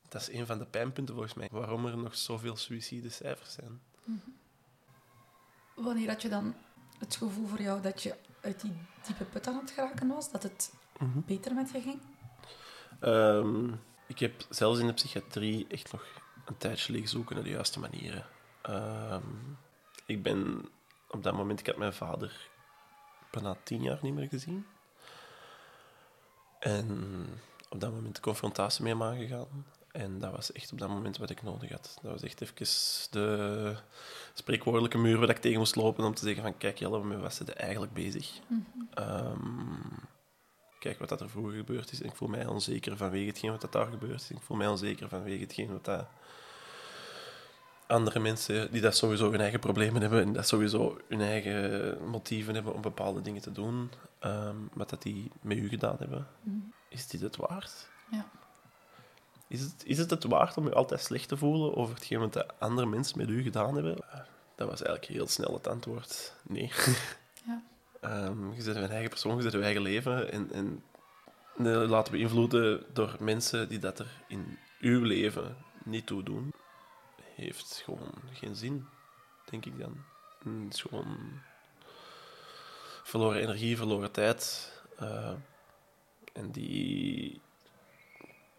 dat 0.08 0.20
is 0.20 0.32
een 0.32 0.46
van 0.46 0.58
de 0.58 0.66
pijnpunten 0.66 1.14
volgens 1.14 1.34
mij, 1.34 1.48
waarom 1.50 1.86
er 1.86 1.96
nog 1.96 2.16
zoveel 2.16 2.56
suïcidecijfers 2.56 3.52
zijn. 3.52 3.80
Wanneer 5.74 6.08
had 6.08 6.22
je 6.22 6.28
dan 6.28 6.54
het 6.98 7.16
gevoel 7.16 7.46
voor 7.46 7.60
jou 7.60 7.80
dat 7.80 8.02
je 8.02 8.14
uit 8.40 8.60
die 8.60 8.72
diepe 9.06 9.24
put 9.24 9.46
aan 9.46 9.60
het 9.60 9.70
geraken 9.70 10.08
was? 10.08 10.30
Dat 10.30 10.42
het 10.42 10.72
beter 11.14 11.54
met 11.54 11.70
je 11.70 11.80
ging? 11.80 12.00
Ehm, 13.00 13.72
ik 14.06 14.18
heb 14.18 14.46
zelfs 14.48 14.78
in 14.78 14.86
de 14.86 14.92
psychiatrie 14.92 15.66
echt 15.68 15.92
nog 15.92 16.04
een 16.44 16.56
tijdje 16.56 16.92
liggen 16.92 17.10
zoeken 17.10 17.34
naar 17.34 17.44
de 17.44 17.50
juiste 17.50 17.80
manieren. 17.80 18.26
Ehm, 18.62 19.22
ik 20.06 20.22
ben 20.22 20.68
op 21.08 21.22
dat 21.22 21.34
moment, 21.34 21.60
ik 21.60 21.66
had 21.66 21.76
mijn 21.76 21.92
vader 21.92 22.48
bijna 23.30 23.56
tien 23.62 23.82
jaar 23.82 23.98
niet 24.02 24.14
meer 24.14 24.28
gezien. 24.28 24.66
En 26.60 27.26
op 27.68 27.80
dat 27.80 27.92
moment 27.92 28.14
de 28.14 28.20
confrontatie 28.20 28.82
mee 28.82 28.92
hem 28.92 29.02
aangegaan. 29.02 29.64
En 29.92 30.18
dat 30.18 30.32
was 30.32 30.52
echt 30.52 30.72
op 30.72 30.78
dat 30.78 30.88
moment 30.88 31.16
wat 31.16 31.30
ik 31.30 31.42
nodig 31.42 31.70
had. 31.70 31.98
Dat 32.02 32.12
was 32.12 32.22
echt 32.22 32.40
even 32.40 32.56
de 33.10 33.76
spreekwoordelijke 34.34 34.98
muur 34.98 35.18
waar 35.18 35.28
ik 35.28 35.38
tegen 35.38 35.58
moest 35.58 35.76
lopen 35.76 36.04
om 36.04 36.14
te 36.14 36.24
zeggen 36.24 36.42
van 36.42 36.56
kijk 36.56 36.78
Jelle, 36.78 37.04
met 37.04 37.20
wat 37.20 37.34
zit 37.34 37.46
je 37.46 37.52
eigenlijk 37.52 37.92
bezig? 37.92 38.40
Ehm, 38.94 39.38
kijk 40.78 40.98
wat 40.98 41.08
dat 41.08 41.20
er 41.20 41.30
vroeger 41.30 41.56
gebeurd 41.56 41.92
is. 41.92 42.02
En 42.02 42.08
ik 42.08 42.16
voel 42.16 42.28
mij 42.28 42.46
onzeker 42.46 42.96
vanwege 42.96 43.26
hetgeen 43.26 43.50
wat 43.50 43.60
dat 43.60 43.72
daar 43.72 43.86
gebeurd 43.86 44.20
is. 44.20 44.30
Ik 44.30 44.42
voel 44.42 44.56
mij 44.56 44.68
onzeker 44.68 45.08
vanwege 45.08 45.42
hetgeen 45.42 45.72
wat 45.72 45.84
dat 45.84 46.06
andere 47.90 48.18
mensen 48.18 48.72
die 48.72 48.80
dat 48.80 48.96
sowieso 48.96 49.30
hun 49.30 49.40
eigen 49.40 49.60
problemen 49.60 50.00
hebben 50.00 50.22
en 50.22 50.32
dat 50.32 50.48
sowieso 50.48 51.00
hun 51.08 51.20
eigen 51.20 51.98
motieven 52.08 52.54
hebben 52.54 52.74
om 52.74 52.80
bepaalde 52.80 53.20
dingen 53.20 53.42
te 53.42 53.52
doen, 53.52 53.90
um, 54.24 54.70
wat 54.72 54.90
dat 54.90 55.02
die 55.02 55.30
met 55.40 55.56
u 55.56 55.68
gedaan 55.68 55.96
hebben, 55.98 56.26
mhm. 56.42 56.56
is 56.88 57.06
dit 57.08 57.20
het 57.20 57.36
waard? 57.36 57.88
Ja. 58.10 58.26
Is 59.48 59.60
het, 59.60 59.82
is 59.84 59.98
het 59.98 60.10
het 60.10 60.24
waard 60.24 60.56
om 60.56 60.64
je 60.64 60.74
altijd 60.74 61.00
slecht 61.00 61.28
te 61.28 61.36
voelen 61.36 61.76
over 61.76 61.94
hetgeen 61.94 62.18
wat 62.18 62.32
de 62.32 62.46
andere 62.58 62.86
mensen 62.86 63.18
met 63.18 63.28
u 63.28 63.42
gedaan 63.42 63.74
hebben? 63.74 63.96
Dat 64.54 64.68
was 64.68 64.82
eigenlijk 64.82 65.12
heel 65.12 65.26
snel 65.26 65.54
het 65.54 65.68
antwoord. 65.68 66.34
Nee. 66.42 66.70
Ja. 68.02 68.26
um, 68.26 68.54
je 68.54 68.62
zet 68.62 68.76
je 68.76 68.86
eigen 68.86 69.10
persoon, 69.10 69.36
je 69.36 69.42
zet 69.42 69.52
je 69.52 69.62
eigen 69.62 69.82
leven 69.82 70.32
en, 70.32 70.52
en 70.52 70.82
laten 71.88 72.12
beïnvloeden 72.12 72.84
door 72.92 73.16
mensen 73.20 73.68
die 73.68 73.78
dat 73.78 73.98
er 73.98 74.06
in 74.28 74.58
uw 74.80 75.02
leven 75.02 75.56
niet 75.84 76.06
toe 76.06 76.22
doen, 76.22 76.52
heeft 77.44 77.82
gewoon 77.84 78.14
geen 78.32 78.54
zin, 78.54 78.88
denk 79.44 79.66
ik 79.66 79.78
dan. 79.78 80.04
Het 80.44 80.74
is 80.74 80.80
gewoon 80.80 81.40
verloren 83.02 83.40
energie, 83.40 83.76
verloren 83.76 84.10
tijd. 84.10 84.72
Uh, 85.02 85.32
en 86.32 86.50
die 86.50 87.40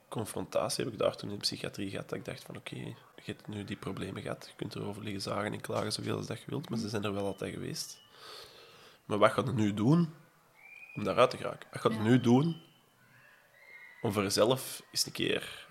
confrontatie 0.08 0.84
heb 0.84 0.94
ik 0.94 1.00
daar 1.00 1.16
toen 1.16 1.30
in 1.30 1.36
de 1.36 1.42
psychiatrie 1.42 1.90
gehad. 1.90 2.10
Dat 2.10 2.18
ik 2.18 2.26
dacht 2.26 2.44
van 2.44 2.58
oké, 2.58 2.76
je 2.76 2.96
hebt 3.16 3.48
nu 3.48 3.64
die 3.64 3.76
problemen 3.76 4.22
gehad. 4.22 4.46
Je 4.48 4.56
kunt 4.56 4.76
erover 4.76 5.04
liggen 5.04 5.22
zagen 5.22 5.54
en 5.54 5.62
klagen 5.62 5.92
zoveel 5.92 6.18
als 6.18 6.28
dat 6.28 6.40
je 6.40 6.46
wilt, 6.50 6.70
maar 6.70 6.80
ze 6.80 6.90
zijn 6.90 7.04
er 7.04 7.14
wel 7.14 7.26
altijd 7.26 7.54
geweest. 7.54 8.02
Maar 9.06 9.18
wat 9.18 9.32
gaat 9.32 9.48
je 9.48 9.54
nu 9.54 9.74
doen 9.74 10.14
om 10.96 11.04
daaruit 11.04 11.30
te 11.30 11.38
geraken? 11.38 11.70
Wat 11.72 11.82
gaat 11.82 11.94
je 11.94 12.00
nu 12.00 12.20
doen 12.20 12.62
om 14.02 14.12
voor 14.12 14.24
jezelf 14.24 14.84
eens 14.92 15.06
een 15.06 15.12
keer 15.12 15.68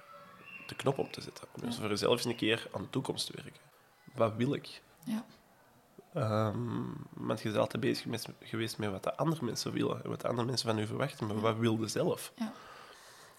de 0.70 0.76
knop 0.76 0.98
op 0.98 1.12
te 1.12 1.20
zetten? 1.20 1.48
Om 1.62 1.72
voor 1.72 1.88
jezelf 1.88 2.12
eens 2.12 2.24
een 2.24 2.36
keer 2.36 2.68
aan 2.72 2.82
de 2.82 2.90
toekomst 2.90 3.26
te 3.26 3.32
werken? 3.34 3.60
Wat 4.14 4.34
wil 4.36 4.54
ik? 4.54 4.82
Ja. 5.04 5.24
Um, 6.14 7.06
want 7.10 7.40
je 7.40 7.48
bent 7.48 7.60
altijd 7.60 7.82
bezig 7.82 8.06
met, 8.06 8.28
geweest 8.40 8.78
met 8.78 8.90
wat 8.90 9.02
de 9.02 9.16
andere 9.16 9.44
mensen 9.44 9.72
willen 9.72 10.04
en 10.04 10.10
wat 10.10 10.20
de 10.20 10.28
andere 10.28 10.46
mensen 10.46 10.68
van 10.68 10.78
u 10.78 10.86
verwachten, 10.86 11.26
maar 11.26 11.40
wat 11.40 11.56
wilde 11.56 11.88
zelf? 11.88 12.32
Ja. 12.36 12.52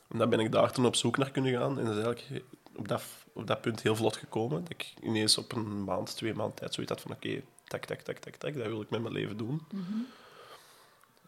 En 0.08 0.18
dan 0.18 0.30
ben 0.30 0.40
ik 0.40 0.52
daar 0.52 0.72
toen 0.72 0.86
op 0.86 0.96
zoek 0.96 1.18
naar 1.18 1.32
kunnen 1.32 1.52
gaan. 1.52 1.80
En 1.80 1.86
dat 1.86 1.98
is 1.98 2.04
eigenlijk 2.04 2.46
op 2.76 2.88
dat, 2.88 3.04
op 3.34 3.48
dat 3.48 3.62
punt 3.62 3.82
heel 3.82 3.96
vlot 3.96 4.16
gekomen. 4.16 4.62
Dat 4.62 4.70
ik 4.70 4.94
ineens 5.02 5.38
op 5.38 5.52
een 5.52 5.84
maand, 5.84 6.16
twee 6.16 6.34
maanden 6.34 6.56
tijd 6.56 6.74
zoiets 6.74 6.92
had 6.92 7.02
van 7.02 7.12
oké, 7.12 7.42
tak, 7.64 7.86
tak, 7.86 8.02
tak, 8.02 8.18
tak, 8.18 8.36
tak, 8.36 8.54
dat 8.54 8.68
wil 8.68 8.82
ik 8.82 8.90
met 8.90 9.02
mijn 9.02 9.14
leven 9.14 9.38
doen. 9.38 9.62
Mhm. 9.72 9.98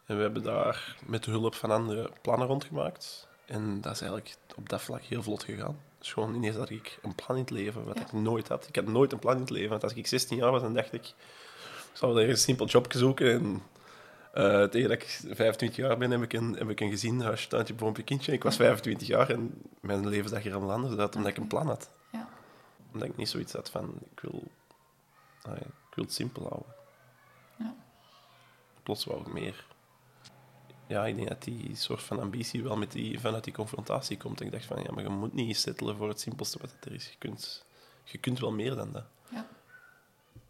En 0.05 0.15
we 0.15 0.21
hebben 0.21 0.43
daar 0.43 0.97
met 1.05 1.23
de 1.23 1.31
hulp 1.31 1.55
van 1.55 1.71
anderen 1.71 2.11
plannen 2.21 2.47
rondgemaakt. 2.47 3.27
En 3.45 3.81
dat 3.81 3.93
is 3.93 4.01
eigenlijk 4.01 4.35
op 4.55 4.69
dat 4.69 4.81
vlak 4.81 5.01
heel 5.01 5.23
vlot 5.23 5.43
gegaan. 5.43 5.79
Dus 5.97 6.13
gewoon 6.13 6.35
ineens 6.35 6.55
had 6.55 6.69
ik 6.69 6.99
een 7.01 7.15
plan 7.15 7.35
in 7.35 7.41
het 7.41 7.51
leven, 7.51 7.83
wat 7.85 7.99
ik 7.99 8.11
nooit 8.11 8.47
had. 8.47 8.67
Ik 8.67 8.75
had 8.75 8.85
nooit 8.85 9.11
een 9.11 9.19
plan 9.19 9.33
in 9.33 9.41
het 9.41 9.49
leven. 9.49 9.69
Want 9.69 9.83
als 9.83 9.93
ik 9.93 10.07
16 10.07 10.37
jaar 10.37 10.51
was, 10.51 10.61
dan 10.61 10.73
dacht 10.73 10.93
ik, 10.93 11.05
ik 11.91 11.93
zou 11.93 12.21
er 12.21 12.29
een 12.29 12.37
simpel 12.37 12.65
job 12.65 12.93
zoeken 12.93 13.31
en 13.31 13.61
uh, 14.35 14.63
tegen 14.63 14.89
dat 14.89 15.01
ik 15.01 15.19
25 15.29 15.75
jaar 15.75 15.97
ben, 15.97 16.11
heb 16.11 16.21
ik 16.21 16.33
een, 16.33 16.55
heb 16.57 16.69
ik 16.69 16.79
een 16.79 16.89
gezin, 16.89 17.21
huisje, 17.21 17.47
tuintje, 17.47 17.73
boompje, 17.73 18.03
kindje. 18.03 18.31
Ik 18.31 18.43
was 18.43 18.55
25 18.55 19.07
jaar 19.07 19.29
en 19.29 19.61
mijn 19.79 20.07
leven 20.07 20.29
zag 20.29 20.45
er 20.45 20.53
allemaal 20.53 20.75
anders 20.75 20.97
uit, 20.97 21.15
omdat 21.15 21.31
ik 21.31 21.37
een 21.37 21.47
plan 21.47 21.67
had. 21.67 21.89
Ja. 22.11 22.29
Omdat 22.93 23.07
ik 23.07 23.17
niet 23.17 23.29
zoiets 23.29 23.53
had 23.53 23.69
van, 23.69 23.93
ik 24.15 24.19
wil, 24.19 24.43
ah 25.41 25.55
ik 25.55 25.95
wil 25.95 26.03
het 26.03 26.13
simpel 26.13 26.41
houden. 26.41 26.73
Ja. 27.57 27.75
Plots 28.83 29.05
wou 29.05 29.21
ik 29.21 29.33
meer. 29.33 29.65
Ja, 30.93 31.05
ik 31.05 31.15
denk 31.15 31.27
dat 31.27 31.43
die 31.43 31.75
soort 31.75 32.03
van 32.03 32.19
ambitie 32.19 32.63
wel 32.63 32.77
met 32.77 32.91
die, 32.91 33.19
vanuit 33.19 33.43
die 33.43 33.53
confrontatie 33.53 34.17
komt. 34.17 34.39
En 34.39 34.45
ik 34.45 34.51
dacht 34.51 34.65
van, 34.65 34.83
ja, 34.83 34.91
maar 34.91 35.03
je 35.03 35.09
moet 35.09 35.33
niet 35.33 35.57
settelen 35.57 35.97
voor 35.97 36.07
het 36.07 36.19
simpelste 36.19 36.57
wat 36.61 36.75
er 36.79 36.93
is. 36.93 37.09
Je 37.09 37.17
kunt, 37.17 37.65
je 38.03 38.17
kunt 38.17 38.39
wel 38.39 38.51
meer 38.51 38.75
dan 38.75 38.91
dat. 38.91 39.05
Ja. 39.31 39.47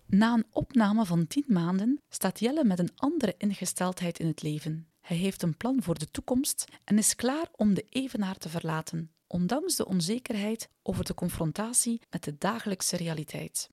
Na 0.05 0.33
een 0.33 0.45
opname 0.51 1.05
van 1.05 1.27
tien 1.27 1.45
maanden 1.47 2.01
staat 2.09 2.39
Jelle 2.39 2.63
met 2.63 2.79
een 2.79 2.91
andere 2.95 3.35
ingesteldheid 3.37 4.19
in 4.19 4.27
het 4.27 4.41
leven. 4.41 4.87
Hij 5.01 5.17
heeft 5.17 5.41
een 5.41 5.57
plan 5.57 5.83
voor 5.83 5.99
de 5.99 6.11
toekomst 6.11 6.65
en 6.83 6.97
is 6.97 7.15
klaar 7.15 7.47
om 7.55 7.73
de 7.73 7.85
evenaar 7.89 8.37
te 8.37 8.49
verlaten, 8.49 9.11
ondanks 9.27 9.75
de 9.75 9.85
onzekerheid 9.85 10.69
over 10.81 11.05
de 11.05 11.13
confrontatie 11.13 12.01
met 12.09 12.23
de 12.23 12.37
dagelijkse 12.37 12.97
realiteit. 12.97 13.69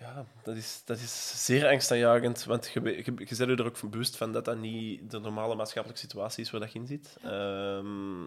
Ja, 0.00 0.26
dat 0.42 0.56
is, 0.56 0.82
dat 0.84 0.98
is 0.98 1.44
zeer 1.44 1.68
angstaanjagend, 1.68 2.44
want 2.44 2.68
je, 2.68 2.80
je, 2.82 3.04
je 3.04 3.36
bent 3.36 3.58
er 3.58 3.66
ook 3.66 3.76
van 3.76 3.90
bewust 3.90 4.16
van 4.16 4.32
dat 4.32 4.44
dat 4.44 4.58
niet 4.58 5.10
de 5.10 5.18
normale 5.18 5.54
maatschappelijke 5.54 6.02
situatie 6.02 6.44
is 6.44 6.50
waar 6.50 6.60
dat 6.60 6.72
je 6.72 6.78
in 6.78 6.86
zit. 6.86 7.16
Ehm, 7.22 8.24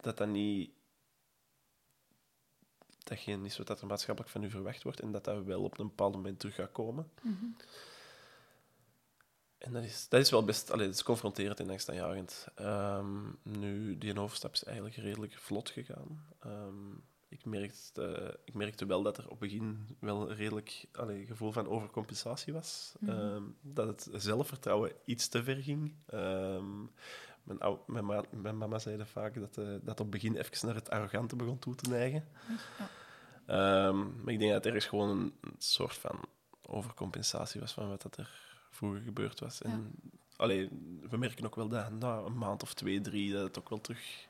dat 0.00 0.16
dat 0.16 0.28
niet 0.28 0.70
datgene 3.02 3.46
is 3.46 3.56
wat 3.56 3.80
er 3.80 3.86
maatschappelijk 3.86 4.32
van 4.32 4.42
u 4.42 4.50
verwacht 4.50 4.82
wordt 4.82 5.00
en 5.00 5.12
dat 5.12 5.24
dat 5.24 5.44
wel 5.44 5.62
op 5.62 5.78
een 5.78 5.86
bepaald 5.86 6.14
moment 6.14 6.38
terug 6.38 6.54
gaat 6.54 6.72
komen. 6.72 7.10
Mhm. 7.22 7.44
En 9.58 9.72
dat 9.72 9.82
is, 9.82 10.08
dat 10.08 10.20
is 10.20 10.30
wel 10.30 10.44
best... 10.44 10.70
Allee, 10.70 10.86
dat 10.86 10.94
is 10.94 11.02
confronterend 11.02 11.60
en 11.60 11.70
angstaanjagend. 11.70 12.46
Um, 12.60 13.38
nu, 13.42 13.98
die 13.98 14.20
overstap 14.20 14.52
is 14.52 14.64
eigenlijk 14.64 14.96
redelijk 14.96 15.32
vlot 15.32 15.70
gegaan. 15.70 16.26
Ehm, 16.40 16.96
ik, 17.34 17.44
merkte, 17.44 18.38
ik 18.44 18.54
merkte 18.54 18.86
wel 18.86 19.02
dat 19.02 19.18
er 19.18 19.24
op 19.24 19.30
het 19.30 19.38
begin 19.38 19.86
wel 19.98 20.32
redelijk 20.32 20.84
allee, 20.92 21.26
gevoel 21.26 21.52
van 21.52 21.68
overcompensatie 21.68 22.52
was. 22.52 22.94
Mhm. 22.98 23.10
Ehm, 23.10 23.42
dat 23.60 23.86
het 23.86 24.22
zelfvertrouwen 24.22 24.92
iets 25.04 25.28
te 25.28 25.42
ver 25.42 25.56
ging. 25.56 25.94
Mijn, 27.44 27.60
oud, 27.60 27.88
mijn, 27.88 28.04
ma 28.04 28.24
mijn, 28.30 28.58
mama 28.58 28.78
zei 28.78 29.04
vaak 29.04 29.34
dat, 29.40 29.56
uh, 29.56 29.66
dat 29.82 30.00
op 30.00 30.06
het 30.06 30.10
begin 30.10 30.36
even 30.36 30.66
naar 30.66 30.74
het 30.74 30.90
arrogante 30.90 31.36
begon 31.36 31.58
toe 31.58 31.74
te 31.74 31.90
neigen. 31.90 32.28
Ja. 33.46 33.86
Um, 33.86 34.22
maar 34.22 34.32
ik 34.32 34.38
denk 34.38 34.52
dat 34.52 34.66
er 34.66 34.76
is 34.76 34.86
gewoon 34.86 35.10
een, 35.10 35.32
soort 35.58 35.94
van 35.94 36.20
overcompensatie 36.66 37.60
was 37.60 37.72
van 37.72 37.88
wat 37.88 38.02
dat 38.02 38.16
er 38.16 38.30
vroeger 38.70 39.00
gebeurd 39.00 39.40
was. 39.40 39.62
En 39.62 39.94
allee, 40.36 40.68
we 41.10 41.16
merken 41.16 41.44
ook 41.44 41.56
wel 41.56 41.68
dat 41.68 41.90
na 41.90 42.16
een 42.18 42.38
maand 42.38 42.62
of 42.62 42.74
twee, 42.74 43.00
drie, 43.00 43.32
dat 43.32 43.42
het 43.42 43.58
ook 43.58 43.68
wel 43.68 43.80
terug 43.80 44.26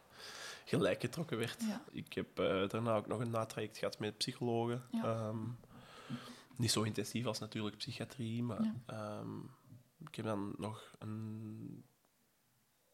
gelijk 0.64 1.00
getrokken 1.00 1.38
werd. 1.38 1.62
Ik 1.90 2.12
heb 2.12 2.40
uh, 2.40 2.68
daarna 2.68 2.96
ook 2.96 3.06
nog 3.06 3.20
een 3.20 3.30
natraject 3.30 3.78
gehad 3.78 3.98
met 3.98 4.18
psychologen. 4.18 4.82
Um, 5.04 5.58
niet 6.56 6.70
zo 6.70 6.82
intensief 6.82 7.26
als 7.26 7.38
natuurlijk 7.38 7.76
psychiatrie, 7.76 8.42
maar 8.42 8.74
um, 9.20 9.50
ik 9.98 10.14
heb 10.14 10.24
dan 10.24 10.54
nog 10.58 10.94
een 10.98 11.84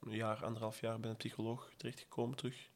jaar, 0.00 0.44
anderhalf 0.44 0.80
jaar 0.80 1.00
bij 1.00 1.11
een 1.11 1.16
psycholoog 1.16 1.70
terechtgekomen 1.76 2.37
terug. 2.37 2.68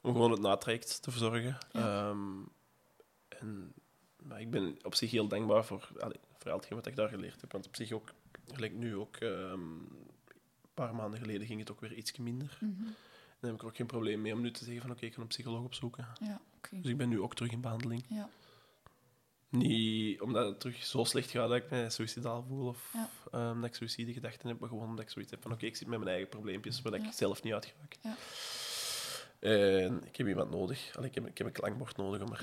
Om 0.00 0.12
gewoon 0.12 0.30
het 0.30 0.40
natraject 0.40 1.02
te 1.02 1.10
verzorgen. 1.10 1.58
Ehm, 1.72 2.42
en, 3.28 3.74
maar 4.22 4.40
ik 4.40 4.50
ben 4.50 4.76
op 4.82 4.94
zich 4.94 5.10
heel 5.10 5.28
dankbaar 5.28 5.64
voor, 5.64 5.88
allee, 5.98 6.20
voor 6.38 6.52
hetgeen 6.52 6.76
wat 6.76 6.86
ik 6.86 6.96
daar 6.96 7.08
geleerd 7.08 7.40
heb. 7.40 7.52
Want 7.52 7.66
op 7.66 7.76
zich 7.76 7.92
ook, 7.92 8.12
gelijk 8.52 8.72
nu 8.72 8.96
ook, 8.96 9.20
een 9.20 9.88
paar 10.74 10.94
maanden 10.94 11.20
geleden 11.20 11.46
ging 11.46 11.60
het 11.60 11.70
ook 11.70 11.80
weer 11.80 11.92
iets 11.92 12.16
minder. 12.16 12.58
Mm 12.60 12.76
-hmm. 12.78 12.94
Dan 13.44 13.52
heb 13.52 13.62
ik 13.62 13.68
er 13.68 13.72
ook 13.72 13.76
geen 13.76 13.86
probleem 13.86 14.20
mee 14.20 14.32
om 14.32 14.40
nu 14.40 14.50
te 14.50 14.64
zeggen 14.64 14.82
van 14.82 14.90
oké, 14.90 15.04
ik 15.04 15.14
ga 15.14 15.20
een 15.20 15.26
psycholoog 15.26 15.64
opzoeken. 15.64 16.08
Ja, 16.20 16.40
okay. 16.56 16.80
Dus 16.80 16.90
ik 16.90 16.96
ben 16.96 17.08
nu 17.08 17.20
ook 17.20 17.34
terug 17.34 17.52
in 17.52 17.60
behandeling. 17.60 18.04
Ja. 18.08 18.28
Niet 19.48 20.20
omdat 20.20 20.46
het 20.46 20.60
terug 20.60 20.84
zo 20.84 21.04
slecht 21.04 21.30
gaat 21.30 21.48
dat 21.48 21.56
ik 21.56 21.70
me 21.70 21.90
suicidaal 21.90 22.44
voel 22.48 22.66
of 22.66 22.92
ja. 22.92 23.50
um, 23.50 23.60
dat 23.60 23.70
ik 23.70 23.74
suïcidegedachten 23.74 24.48
heb, 24.48 24.58
maar 24.58 24.68
gewoon 24.68 24.88
omdat 24.88 25.04
ik 25.04 25.10
zoiets 25.10 25.30
heb 25.30 25.42
van 25.42 25.52
oké, 25.52 25.66
ik 25.66 25.76
zit 25.76 25.88
met 25.88 25.98
mijn 25.98 26.10
eigen 26.10 26.28
probleempjes 26.28 26.82
waar 26.82 26.94
ik 26.94 27.12
zelf 27.12 27.42
niet 27.42 27.52
uit 27.52 27.74
Ja. 28.00 28.16
En 29.38 30.06
ik 30.06 30.16
heb 30.16 30.26
iemand 30.26 30.50
nodig. 30.50 30.96
Allee, 30.96 31.08
ik, 31.08 31.14
heb, 31.14 31.26
ik 31.26 31.38
heb 31.38 31.46
een 31.46 31.52
klankbord 31.52 31.96
nodig 31.96 32.22
om 32.22 32.34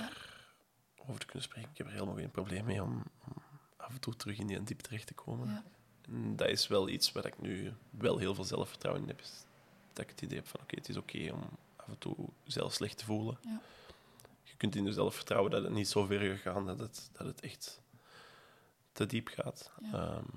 erover 0.95 1.19
te 1.19 1.25
kunnen 1.25 1.43
spreken. 1.43 1.69
Ik 1.71 1.77
heb 1.77 1.87
er 1.87 1.93
helemaal 1.93 2.15
geen 2.15 2.31
probleem 2.31 2.65
mee 2.65 2.83
om, 2.83 3.03
om 3.27 3.33
af 3.77 3.93
en 3.93 3.99
toe 3.99 4.15
terug 4.15 4.37
in 4.37 4.47
die 4.47 4.63
diep 4.63 4.79
terecht 4.79 5.07
te 5.07 5.13
komen. 5.13 5.63
En 6.01 6.35
dat 6.35 6.47
is 6.47 6.67
wel 6.67 6.89
iets 6.89 7.11
waar 7.11 7.25
ik 7.25 7.41
nu 7.41 7.73
wel 7.89 8.17
heel 8.17 8.35
veel 8.35 8.43
zelfvertrouwen 8.43 9.03
in 9.03 9.07
heb. 9.07 9.21
Dat 9.93 10.03
ik 10.03 10.09
het 10.09 10.21
idee 10.21 10.37
heb 10.37 10.47
van 10.47 10.59
oké, 10.61 10.75
het 10.75 10.89
is 10.89 10.97
oké 10.97 11.31
om 11.33 11.49
af 11.75 11.87
en 11.87 11.97
toe 11.97 12.15
zelf 12.43 12.73
slecht 12.73 12.97
te 12.97 13.05
voelen. 13.05 13.37
Ja 13.41 13.61
kunt 14.61 14.75
in 14.75 14.83
jezelf 14.83 15.15
vertrouwen 15.15 15.51
dat 15.51 15.63
het 15.63 15.73
niet 15.73 15.87
zo 15.87 16.05
ver 16.05 16.19
gegaan 16.19 16.65
dat 16.65 16.79
het, 16.79 17.09
dat 17.11 17.27
het 17.27 17.41
echt 17.41 17.81
te 18.91 19.05
diep 19.05 19.27
gaat. 19.27 19.71
Ehm, 19.83 20.35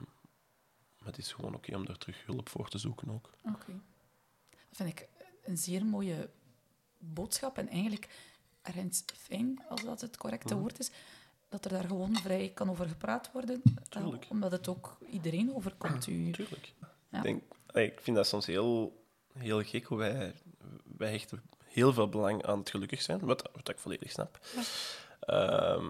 maar 0.98 1.12
het 1.12 1.18
is 1.18 1.32
gewoon 1.32 1.54
oké 1.54 1.76
om 1.76 1.86
daar 1.86 1.98
terug 1.98 2.24
hulp 2.26 2.48
voor 2.48 2.68
te 2.68 2.78
zoeken 2.78 3.10
ook. 3.10 3.30
Oké. 3.42 3.80
Dat 4.50 4.76
vind 4.76 4.88
ik 4.88 5.08
een 5.42 5.58
zeer 5.58 5.84
mooie 5.84 6.30
boodschap 6.98 7.58
en 7.58 7.68
eigenlijk 7.68 8.08
ergens 8.62 9.04
fijn, 9.16 9.62
als 9.68 9.84
dat 9.84 10.00
het 10.00 10.16
correcte 10.16 10.52
mhm. 10.54 10.62
woord 10.62 10.78
is, 10.78 10.90
dat 11.48 11.64
er 11.64 11.70
daar 11.70 11.88
gewoon 11.88 12.16
vrij 12.16 12.50
kan 12.54 12.70
over 12.70 12.88
gepraat 12.88 13.32
worden. 13.32 13.62
Tuurlijk. 13.88 14.26
omdat 14.28 14.50
het 14.50 14.68
ook 14.68 14.96
iedereen 15.10 15.54
overkomt. 15.54 16.06
U. 16.08 16.30
Tuurlijk. 16.30 16.72
Ja. 17.10 17.18
Ik, 17.18 17.22
denk, 17.22 17.42
ik 17.72 18.00
vind 18.00 18.16
dat 18.16 18.26
soms 18.26 18.46
heel, 18.46 19.03
heel 19.38 19.62
gek 19.62 19.85
hoe 19.85 19.99
wij, 19.99 20.35
wij 20.97 21.11
hechten 21.11 21.42
heel 21.64 21.92
veel 21.92 22.09
belang 22.09 22.44
aan 22.44 22.59
het 22.59 22.70
gelukkig 22.70 23.03
zijn, 23.03 23.20
wat, 23.20 23.51
wat 23.53 23.68
ik 23.68 23.79
volledig 23.79 24.11
snap. 24.11 24.38
Ehm, 25.20 25.87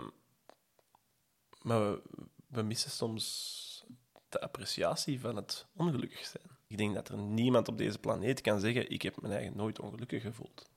maar 1.62 1.90
we, 1.90 2.02
we, 2.46 2.62
missen 2.62 2.90
soms 2.90 3.84
de 4.28 4.40
appreciatie 4.40 5.20
van 5.20 5.36
het 5.36 5.66
ongelukkig 5.76 6.24
zijn. 6.24 6.44
Ik 6.66 6.76
denk 6.76 6.94
dat 6.94 7.08
er 7.08 7.18
niemand 7.18 7.68
op 7.68 7.78
deze 7.78 7.98
planeet 7.98 8.40
kan 8.40 8.60
zeggen: 8.60 8.90
Ik 8.90 9.02
heb 9.02 9.20
mijn 9.20 9.34
eigen 9.34 9.56
nooit 9.56 9.80
ongelukkig 9.80 10.22
gevoeld. 10.22 10.68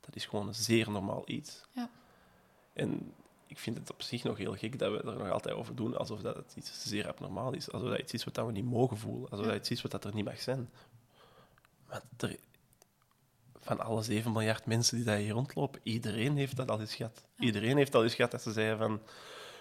Dat 0.00 0.16
is 0.16 0.26
gewoon 0.26 0.46
een 0.46 0.54
zeer 0.54 0.90
normaal 0.90 1.22
iets. 1.26 1.64
Ja. 1.72 1.90
En 2.72 3.14
ik 3.46 3.58
vind 3.58 3.78
het 3.78 3.90
op 3.90 4.02
zich 4.02 4.22
nog 4.22 4.36
heel 4.36 4.54
gek 4.54 4.78
dat 4.78 4.92
we 4.92 5.10
er 5.10 5.18
nog 5.18 5.30
altijd 5.30 5.54
over 5.54 5.74
doen 5.74 5.96
alsof 5.96 6.20
dat 6.20 6.36
het 6.36 6.52
iets 6.56 6.82
zeer 6.82 7.08
abnormaal 7.08 7.52
is. 7.52 7.70
Alsof 7.70 7.88
dat 7.88 7.98
iets 7.98 8.12
is 8.12 8.24
wat 8.24 8.36
we 8.36 8.52
niet 8.52 8.64
mogen 8.64 8.96
voelen. 8.96 9.30
Alsof 9.30 9.46
dat 9.46 9.56
iets 9.56 9.70
is 9.70 9.82
wat 9.82 9.90
dat 9.90 10.04
er 10.04 10.14
niet 10.14 10.24
mag 10.24 10.40
zijn. 10.40 10.70
Er, 12.16 12.36
van 13.64 13.80
alle 13.80 14.02
7 14.02 14.32
miljard 14.32 14.66
mensen 14.66 14.96
die 14.96 15.04
daar 15.04 15.16
hier 15.16 15.32
rondlopen, 15.32 15.80
iedereen 15.82 16.36
heeft 16.36 16.56
dat 16.56 16.70
al 16.70 16.80
eens 16.80 16.94
gehad. 16.94 17.26
Iedereen 17.38 17.76
heeft 17.76 17.94
al 17.94 18.02
eens 18.02 18.14
gehad 18.14 18.30
dat 18.30 18.42
ze 18.42 18.52
zeiden 18.52 18.78
van, 18.78 19.00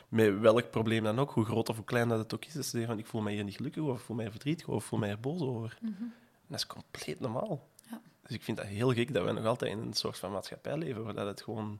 met 0.08 0.39
welk 0.39 0.69
probleem 0.72 1.04
dan 1.04 1.19
ook, 1.19 1.32
hoe 1.32 1.46
groot 1.46 1.69
of 1.69 1.76
hoe 1.76 1.86
klein 1.86 2.08
dat 2.08 2.19
het 2.19 2.34
ook 2.34 2.46
is, 2.46 2.54
dat 2.54 2.63
ze 2.63 2.69
zeggen 2.69 2.89
van, 2.89 3.00
ik 3.00 3.06
voel 3.06 3.22
mij 3.22 3.34
hier 3.34 3.43
niet 3.43 3.56
gelukkig 3.56 3.84
over, 3.84 3.96
ik 3.96 4.02
voel 4.02 4.15
mij 4.15 4.32
verdrietig 4.32 4.67
over, 4.67 4.82
ik 4.82 4.88
voel 4.88 5.00
mij 5.00 5.10
er 5.10 5.19
boos 5.19 5.41
over. 5.41 5.78
Mhm. 5.82 6.04
Dat 6.48 6.58
is 6.58 6.67
compleet 6.67 7.19
normaal. 7.19 7.67
Ja. 7.89 8.02
Dus 8.22 8.36
ik 8.36 8.43
vind 8.43 8.58
dat 8.58 8.65
heel 8.65 8.93
gek 8.93 9.13
dat 9.13 9.26
we 9.26 9.32
nog 9.32 9.46
altijd 9.46 9.72
in 9.72 9.80
een 9.80 9.93
soort 9.93 10.17
van 10.17 10.32
maatschappij 10.32 10.78
leven 10.78 11.04
waar 11.04 11.13
dat 11.13 11.28
het 11.28 11.41
gewoon... 11.41 11.80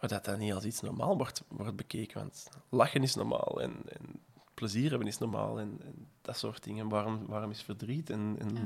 Waar 0.00 0.10
dat, 0.10 0.24
dat 0.24 0.38
niet 0.38 0.52
als 0.52 0.64
iets 0.64 0.80
normaal 0.80 1.16
wordt, 1.16 1.42
wordt 1.48 1.76
bekeken. 1.76 2.20
Want 2.20 2.48
lachen 2.68 3.02
is 3.02 3.14
normaal 3.14 3.60
en, 3.60 3.72
en 3.86 4.20
plezier 4.60 4.90
hebben 4.90 5.08
is 5.08 5.18
normaal 5.18 5.58
en, 5.60 5.80
en 5.84 6.08
dat 6.22 6.36
soort 6.36 6.62
dingen. 6.64 6.88
Waarom, 6.88 7.26
waarom 7.26 7.50
is 7.50 7.62
verdriet 7.62 8.10
en, 8.10 8.36
en, 8.38 8.54
Ja. 8.54 8.60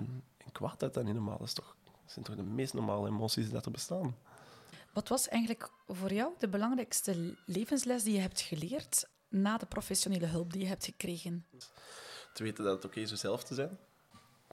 en 0.45 0.53
kwaadheid 0.53 0.95
dan 0.95 1.05
niet 1.05 1.15
normaal? 1.15 1.39
Dat, 1.39 1.47
is 1.47 1.53
toch, 1.53 1.77
dat 1.85 2.13
zijn 2.13 2.25
toch 2.25 2.37
de 2.37 2.43
meest 2.43 2.75
normale 2.75 3.09
emoties 3.09 3.51
dat 3.51 3.65
er 3.65 3.71
bestaan? 3.71 4.17
Wat 4.93 5.09
was 5.09 5.29
eigenlijk 5.29 5.71
voor 5.89 6.13
jou 6.13 6.33
de 6.39 6.49
belangrijkste 6.49 7.35
levensles 7.47 8.03
die 8.03 8.15
je 8.15 8.21
hebt 8.21 8.41
geleerd 8.41 9.09
na 9.29 9.57
de 9.59 9.67
professionele 9.67 10.27
hulp 10.27 10.53
die 10.53 10.61
je 10.63 10.67
hebt 10.69 10.85
gekregen? 10.85 11.47
Te 12.33 12.43
weten 12.43 12.65
dat 12.65 12.75
het 12.77 12.85
oké 12.85 13.01
is 13.01 13.11
om 13.11 13.17
zelf 13.17 13.45
te 13.45 13.55
zijn. 13.55 13.79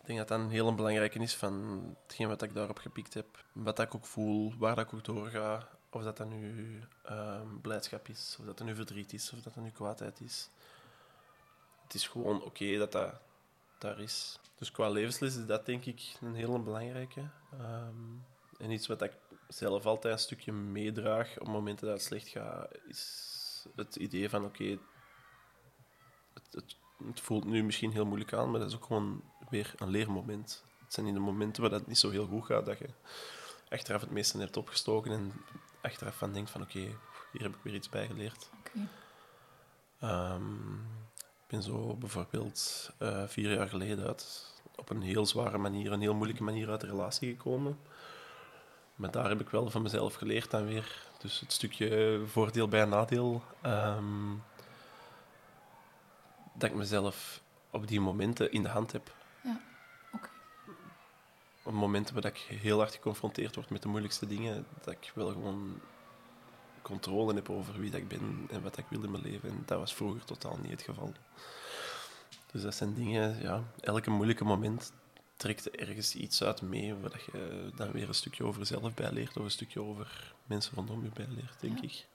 Ik 0.02 0.08
denk 0.08 0.20
dat 0.20 0.28
dat 0.28 0.40
een 0.40 0.50
heel 0.50 0.76
belangrijke 0.76 1.20
is 1.20 1.36
van 1.36 1.82
hetgeen 2.08 2.28
wat 2.28 2.42
ik 2.42 2.54
daarop 2.54 2.78
gepikt 2.78 3.14
heb. 3.14 3.46
Wat 3.52 3.80
ik 3.80 3.96
ook 3.96 4.06
voel, 4.06 4.54
waar 4.58 4.76
dat 4.76 4.86
ik 4.86 4.94
ook 4.94 5.04
doorga. 5.04 5.68
Of 5.94 6.04
dat 6.04 6.18
dat 6.18 6.30
nu 6.30 6.80
ehm, 7.04 7.58
blijdschap 7.62 8.08
is, 8.08 8.36
of 8.40 8.46
dat 8.46 8.58
dat 8.58 8.68
nu 8.68 8.76
verdriet 8.76 9.14
is, 9.14 9.32
of 9.34 9.40
dat 9.42 9.54
dat 9.54 9.64
nu 9.64 9.70
kwaadheid 9.70 10.22
is. 10.22 10.50
Het 11.92 12.00
is 12.02 12.08
gewoon 12.08 12.44
oké 12.44 12.78
dat 12.78 12.92
dat 12.92 13.14
daar 13.78 14.00
is. 14.00 14.40
Dus 14.56 14.72
qua 14.72 14.90
levensles 14.90 15.36
is 15.36 15.46
dat 15.46 15.66
denk 15.66 15.86
ik 15.86 16.02
een 16.22 16.36
hele 16.36 16.60
belangrijke. 16.60 17.30
Ehm, 17.52 17.96
en 18.58 18.72
iets 18.72 18.88
wat 18.88 19.02
ik 19.02 19.12
zelf 19.48 19.86
altijd 19.86 20.14
een 20.14 20.20
stukje 20.20 20.52
meedraag 20.52 21.40
op 21.40 21.48
momenten 21.48 21.86
dat 21.88 21.96
het 21.96 22.06
slecht 22.06 22.28
gaat, 22.28 22.68
is 22.88 23.68
het 23.76 23.96
idee 23.96 24.30
van 24.30 24.46
oké, 24.46 24.78
het, 26.34 26.48
het, 26.52 26.76
het 27.06 27.20
voelt 27.20 27.46
nu 27.46 27.64
misschien 27.64 27.92
heel 27.92 28.06
moeilijk 28.06 28.34
aan, 28.34 28.52
maar 28.52 28.60
dat 28.60 28.70
is 28.70 28.76
ook 28.76 28.86
gewoon 28.86 29.24
weer 29.50 29.74
een 29.78 29.90
leermoment. 29.90 30.64
Het 30.84 30.94
zijn 30.94 31.08
in 31.08 31.14
de 31.14 31.20
momenten 31.20 31.62
waar 31.62 31.72
dat 31.72 31.88
niet 31.88 31.98
zo 31.98 32.10
heel 32.10 32.28
goed 32.28 32.46
gaat, 32.46 32.66
dat 32.66 32.78
je 32.78 32.90
achteraf 33.70 34.02
het 34.02 34.12
meeste 34.12 34.38
hebt 34.38 34.58
opgestoken 34.58 35.12
en 35.12 35.34
achteraf 35.82 36.18
van 36.18 36.34
denkt 36.34 36.50
van 36.50 36.62
oké, 36.62 36.80
hier 37.32 37.42
heb 37.42 37.56
ik 37.56 37.64
weer 37.64 37.74
iets 37.74 37.90
bij 37.90 38.08
geleerd. 38.08 38.50
Ehm, 40.00 40.78
ben 41.52 41.62
zo 41.62 41.96
bijvoorbeeld 42.00 42.92
eh, 42.98 43.24
vier 43.28 43.54
jaar 43.54 43.70
geleden 43.70 44.08
uit, 44.08 44.54
op 44.76 44.90
een 44.90 45.02
heel 45.02 45.26
zware 45.26 45.58
manier, 45.58 45.92
een 45.92 46.02
heel 46.02 46.14
moeilijke 46.14 46.44
manier 46.44 46.70
uit 46.70 46.82
de 46.82 46.88
relatie 46.88 47.30
gekomen. 47.30 47.80
Maar 48.96 49.12
daar 49.12 49.30
heb 49.30 49.42
ik 49.42 49.50
wel 49.50 49.70
van 49.70 49.82
mezelf 49.82 50.14
geleerd 50.14 50.52
dan 50.52 50.66
weer. 50.66 51.08
Dus 51.18 51.40
het 51.40 51.52
stukje 51.52 52.22
voordeel 52.26 52.68
bij 52.68 52.86
nadeel. 52.86 53.44
ehm, 53.62 54.34
dat 56.54 56.70
ik 56.70 56.76
mezelf 56.76 57.42
op 57.70 57.88
die 57.88 58.02
momenten 58.02 58.52
in 58.52 58.64
de 58.64 58.70
hand 58.70 58.92
heb. 58.92 59.14
Ja, 59.44 59.62
oké. 60.14 60.30
Op 61.64 61.74
momenten 61.74 62.14
waar 62.16 62.26
ik 62.26 62.38
heel 62.38 62.78
hard 62.78 62.94
geconfronteerd 62.94 63.56
word 63.56 63.70
met 63.70 63.82
de 63.82 63.88
moeilijkste 63.88 64.28
dingen, 64.28 64.66
dat 64.84 64.94
ik 64.94 65.12
wel 65.16 65.30
gewoon 65.30 65.80
controle 66.82 67.34
heb 67.34 67.50
over 67.50 67.80
wie 67.80 67.92
dat 67.92 68.00
ik 68.00 68.08
ben 68.08 68.48
en 68.52 68.62
wat 68.62 68.78
ik 68.78 68.86
wil 68.90 69.04
in 69.04 69.12
mijn 69.12 69.24
leven. 69.24 69.50
En 69.50 69.64
dat 69.66 69.80
was 69.80 69.94
vroeger 69.94 70.24
totaal 70.26 70.58
niet 70.62 70.72
het 70.72 70.82
geval. 70.82 71.14
Dus 72.52 72.62
dat 72.62 72.76
zijn 72.76 72.94
dingen, 72.94 73.42
ja, 73.42 73.64
elke 73.80 74.10
moeilijke 74.10 74.44
moment 74.44 74.92
trekt 75.36 75.66
er 75.66 75.80
ergens 75.80 76.16
iets 76.16 76.44
uit 76.44 76.62
mee, 76.62 76.94
waar 76.96 77.10
dat 77.10 77.24
je 77.24 77.72
dan 77.76 77.92
weer 77.92 78.08
een 78.08 78.14
stukje 78.14 78.44
over 78.44 78.60
jezelf 78.60 78.94
bijleert, 78.94 79.38
of 79.38 79.44
een 79.44 79.52
stukje 79.52 79.82
over 79.82 80.34
mensen 80.46 80.76
rondom 80.76 81.04
je 81.04 81.10
bijleert, 81.14 81.56
denk 81.60 81.78
Ja. 81.78 81.84
ik. 81.84 82.06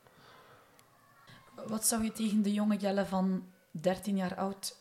Wat 1.69 1.87
zou 1.87 2.05
je 2.05 2.13
tegen 2.13 2.43
de 2.43 2.53
jonge 2.53 2.77
Jelle 2.77 3.07
van 3.07 3.47
13 3.71 4.17
jaar 4.17 4.37
oud 4.37 4.77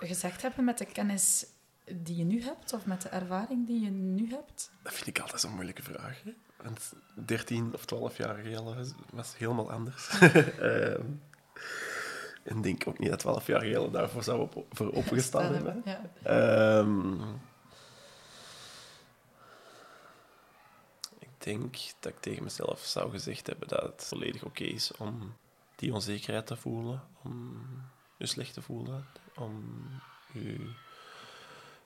gezegd 0.00 0.42
hebben 0.42 0.64
met 0.64 0.78
de 0.78 0.84
kennis 0.84 1.46
die 1.84 2.16
je 2.16 2.24
nu 2.24 2.42
hebt, 2.42 2.72
of 2.72 2.86
met 2.86 3.02
de 3.02 3.08
ervaring 3.08 3.66
die 3.66 3.80
je 3.80 3.90
nu 3.90 4.30
hebt? 4.30 4.70
Dat 4.82 4.92
vind 4.92 5.06
ik 5.06 5.18
altijd 5.18 5.40
zo'n 5.40 5.54
moeilijke 5.54 5.82
vraag. 5.82 6.22
Hè? 6.24 6.30
Want 6.62 6.92
13 7.14 7.74
of 7.74 7.84
12 7.84 8.16
jaar 8.16 8.34
geleden 8.34 8.94
was, 9.12 9.36
helemaal 9.36 9.70
anders. 9.70 10.08
Ehm, 10.18 11.02
en 12.42 12.60
denk 12.62 12.86
ook 12.86 12.98
niet 12.98 13.10
dat 13.10 13.18
12 13.18 13.46
jaar 13.46 13.60
geleden 13.60 13.92
daarvoor 13.92 14.22
zou 14.22 14.40
op, 14.40 14.66
voor 14.70 14.90
opgestaan 15.02 15.54
hebben. 15.54 15.82
Ja. 15.84 16.00
Ehm, 16.22 17.12
ik 21.18 21.30
denk 21.38 21.76
dat 22.00 22.12
ik 22.12 22.20
tegen 22.20 22.42
mezelf 22.42 22.80
zou 22.80 23.10
gezegd 23.10 23.46
hebben 23.46 23.68
dat 23.68 23.82
het 23.82 24.04
volledig 24.04 24.44
oké 24.44 24.64
is 24.64 24.96
om 24.96 25.34
die 25.76 25.94
onzekerheid 25.94 26.46
te 26.46 26.56
voelen, 26.56 27.02
om 27.22 27.62
je 28.16 28.26
slecht 28.26 28.54
te 28.54 28.62
voelen, 28.62 29.06
om 29.34 29.84
je 30.32 30.70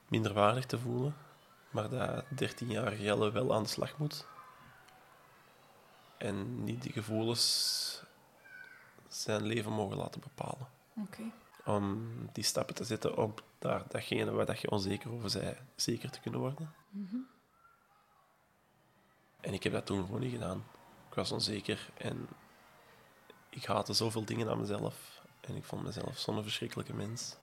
minderwaardig 0.09 0.67
te 0.67 0.79
voelen, 0.79 1.17
maar 1.71 1.89
dat 1.89 2.25
13-jarige 2.25 3.03
Jelle 3.03 3.33
wel 3.33 3.55
aan 3.55 3.63
de 3.63 3.69
slag 3.69 3.99
moet. 3.99 4.27
En 6.25 6.65
niet 6.65 6.83
die 6.83 6.93
gevoelens 6.93 8.03
zijn 9.09 9.43
leven 9.43 9.73
mogen 9.73 9.97
laten 9.97 10.21
bepalen 10.21 10.69
om 11.65 12.09
die 12.33 12.45
stappen 12.45 12.75
te 12.75 12.85
zetten 12.85 13.17
om 13.17 13.35
daar 13.59 13.85
datgene 13.89 14.31
waar 14.31 14.47
dat 14.47 14.61
je 14.61 14.71
onzeker 14.71 15.13
over 15.13 15.41
bent, 15.41 15.59
zeker 15.77 16.11
te 16.11 16.21
kunnen 16.21 16.41
worden. 16.41 16.75
Mhm. 16.91 17.17
En 19.41 19.53
ik 19.53 19.63
heb 19.63 19.73
dat 19.73 19.87
toen 19.87 20.05
gewoon 20.05 20.21
niet 20.21 20.33
gedaan. 20.33 20.65
Ik 21.09 21.15
was 21.15 21.33
onzeker 21.33 21.91
en 21.95 22.29
ik 23.51 23.65
haatte 23.65 23.93
zoveel 23.93 24.25
dingen 24.25 24.49
aan 24.49 24.61
mezelf. 24.61 25.23
En 25.41 25.57
ik 25.57 25.65
vond 25.65 25.83
mezelf 25.83 26.19
zo'n 26.19 26.43
verschrikkelijke 26.43 26.95
mens. 26.95 27.37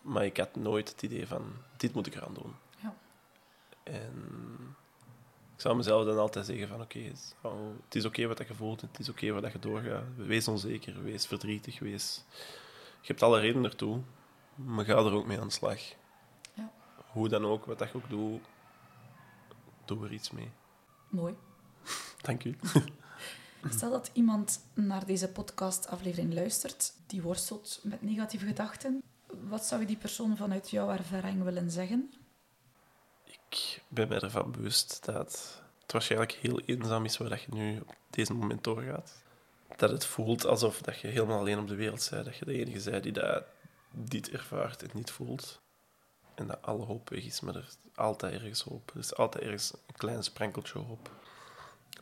Maar 0.00 0.24
ik 0.24 0.36
had 0.36 0.56
nooit 0.56 0.88
het 0.88 1.02
idee 1.02 1.26
van, 1.26 1.52
dit 1.76 1.94
moet 1.94 2.06
ik 2.06 2.14
eraan 2.14 2.34
doen. 2.34 2.54
Ja. 2.78 2.96
En 3.82 4.76
ik 5.56 5.62
zou 5.62 5.76
mezelf 5.76 6.04
dan 6.04 6.18
altijd 6.18 6.46
zeggen 6.46 6.68
van, 6.68 6.80
oké, 6.80 6.98
het 6.98 7.12
is- 7.16 7.34
oh, 7.42 7.52
het 7.84 7.94
is 7.94 8.04
oké 8.04 8.26
wat 8.26 8.38
je 8.48 8.54
voelt, 8.54 8.80
het 8.80 8.98
is 8.98 9.08
oké 9.08 9.32
wat 9.32 9.42
dat 9.42 9.52
je 9.52 9.58
doorgaat. 9.58 10.02
Wees 10.16 10.48
onzeker, 10.48 11.02
wees 11.02 11.26
verdrietig, 11.26 11.78
wees... 11.78 12.24
Je 13.00 13.12
hebt 13.12 13.22
alle 13.22 13.40
redenen 13.40 13.70
ertoe, 13.70 14.00
maar 14.54 14.84
ga 14.84 14.92
er 14.92 15.12
ook 15.12 15.26
mee 15.26 15.40
aan 15.40 15.46
de 15.46 15.52
slag. 15.52 15.78
Ja. 16.54 16.72
Hoe 17.12 17.28
dan 17.28 17.44
ook, 17.44 17.64
wat 17.64 17.78
dat 17.78 17.88
je 17.90 17.96
ook 17.96 18.08
doet, 18.08 18.40
doe 19.84 20.04
er 20.04 20.12
iets 20.12 20.30
mee. 20.30 20.50
Mooi. 21.08 21.34
Dank 22.22 22.44
u. 22.44 22.56
Stel 23.70 23.90
dat 23.90 24.10
iemand 24.12 24.60
naar 24.74 25.06
deze 25.06 25.28
podcastaflevering 25.28 26.34
luistert 26.34 26.92
die 27.06 27.22
worstelt 27.22 27.80
met 27.82 28.02
negatieve 28.02 28.46
gedachten. 28.46 29.02
Wat 29.48 29.64
zou 29.64 29.80
je 29.80 29.86
die 29.86 29.96
persoon 29.96 30.36
vanuit 30.36 30.70
jouw 30.70 30.90
ervaring 30.90 31.42
willen 31.42 31.70
zeggen? 31.70 32.10
Ik 33.48 33.82
ben 33.88 34.08
mij 34.08 34.20
ervan 34.20 34.50
bewust 34.52 35.04
dat 35.04 35.62
het 35.80 35.92
waarschijnlijk 35.92 36.32
heel 36.32 36.60
eenzaam 36.60 37.04
is 37.04 37.16
waar 37.16 37.40
je 37.46 37.54
nu 37.54 37.80
op 37.80 37.94
deze 38.10 38.32
moment 38.32 38.64
doorgaat. 38.64 39.22
Dat 39.76 39.90
het 39.90 40.06
voelt 40.06 40.46
alsof 40.46 40.80
dat 40.80 41.00
je 41.00 41.08
helemaal 41.08 41.38
alleen 41.38 41.58
op 41.58 41.68
de 41.68 41.74
wereld 41.74 42.08
bent. 42.10 42.24
Dat 42.24 42.36
je 42.36 42.44
de 42.44 42.52
enige 42.52 42.90
bent 42.90 43.02
die 43.02 43.12
dat 43.12 43.44
dit 43.90 44.30
ervaart 44.30 44.82
en 44.82 44.90
niet 44.92 45.10
voelt. 45.10 45.60
En 46.34 46.46
dat 46.46 46.62
alle 46.62 46.84
hoop 46.84 47.08
weg 47.08 47.24
is, 47.24 47.40
maar 47.40 47.54
er 47.54 47.64
is 47.68 47.76
altijd 47.94 48.32
ergens 48.32 48.62
hoop. 48.62 48.90
Er 48.90 48.98
is 48.98 49.14
altijd 49.14 49.44
ergens 49.44 49.72
een 49.72 49.96
klein 49.96 50.22
sprankeltje 50.22 50.78
hoop. 50.78 51.10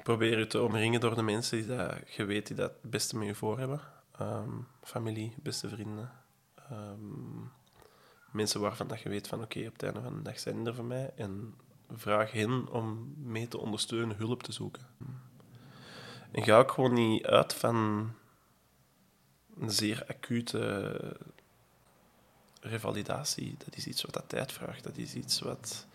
Probeer 0.03 0.39
je 0.39 0.47
te 0.47 0.63
omringen 0.63 1.01
door 1.01 1.15
de 1.15 1.23
mensen 1.23 1.59
die 1.59 1.77
dat, 1.77 2.15
je 2.15 2.25
weet 2.25 2.47
die 2.47 2.57
dat 2.57 2.71
het 2.83 2.91
beste 2.91 3.17
met 3.17 3.27
je 3.27 3.35
voor 3.35 3.59
hebben. 3.59 3.81
Ehm, 4.19 4.51
familie, 4.83 5.35
beste 5.43 5.69
vrienden. 5.69 6.13
Ehm, 6.71 7.41
mensen 8.35 8.61
waarvan 8.61 8.89
dat 8.89 9.01
je 9.01 9.09
weet 9.09 9.29
van 9.29 9.43
oké, 9.43 9.67
op 9.67 9.73
het 9.73 9.83
einde 9.83 10.01
van 10.01 10.17
de 10.17 10.23
dag 10.23 10.39
zijn 10.39 10.67
er 10.67 10.75
voor 10.75 10.85
mij. 10.85 11.13
En 11.17 11.55
vraag 11.91 12.33
hen 12.33 12.69
om 12.69 13.15
mee 13.17 13.49
te 13.49 13.59
ondersteunen, 13.59 14.17
hulp 14.17 14.43
te 14.43 14.53
zoeken. 14.53 14.87
En 16.31 16.43
ga 16.43 16.59
ook 16.59 16.73
gewoon 16.73 16.93
niet 16.93 17.27
uit 17.27 17.55
van 17.55 17.77
een 19.61 19.71
zeer 19.71 20.05
acute 20.09 21.17
revalidatie. 22.61 23.55
Dat 23.65 23.77
is 23.77 23.87
iets 23.87 24.03
wat 24.03 24.15
dat 24.15 24.29
tijd 24.29 24.53
vraagt. 24.53 24.85
Dat 24.85 24.97
is 24.97 25.15
iets 25.15 25.41
wat 25.41 25.87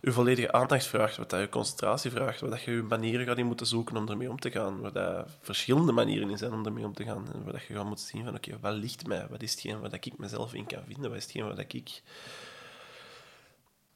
je 0.00 0.12
volledige 0.12 0.52
aandacht 0.52 0.86
vraagt, 0.86 1.16
wat 1.16 1.30
dat 1.30 1.40
je 1.40 1.48
concentratie 1.48 2.10
vraagt, 2.10 2.40
waar 2.40 2.50
dat 2.50 2.62
je 2.62 2.70
je 2.70 2.82
manieren 2.82 3.26
gaat 3.26 3.38
in 3.38 3.46
moeten 3.46 3.66
zoeken 3.66 3.96
om 3.96 4.08
ermee 4.08 4.30
om 4.30 4.40
te 4.40 4.50
gaan, 4.50 4.80
waar 4.80 4.92
dat 4.92 5.28
verschillende 5.40 5.92
manieren 5.92 6.30
in 6.30 6.38
zijn 6.38 6.52
om 6.52 6.66
ermee 6.66 6.84
om 6.84 6.94
te 6.94 7.04
gaan, 7.04 7.32
en 7.32 7.44
waar 7.44 7.52
dat 7.52 7.62
je 7.62 7.74
gaat 7.74 7.84
moeten 7.84 8.06
zien 8.06 8.24
van, 8.24 8.34
oké, 8.34 8.58
wat 8.60 8.74
ligt 8.74 9.06
mij? 9.06 9.26
Wat 9.30 9.42
is 9.42 9.50
hetgeen 9.50 9.80
waar 9.80 9.90
dat 9.90 10.04
ik 10.04 10.18
mezelf 10.18 10.54
in 10.54 10.66
kan 10.66 10.82
vinden? 10.86 11.10
Wat 11.10 11.18
is 11.18 11.22
hetgeen 11.22 11.44
waar 11.44 11.56
dat 11.56 11.72
ik... 11.72 12.02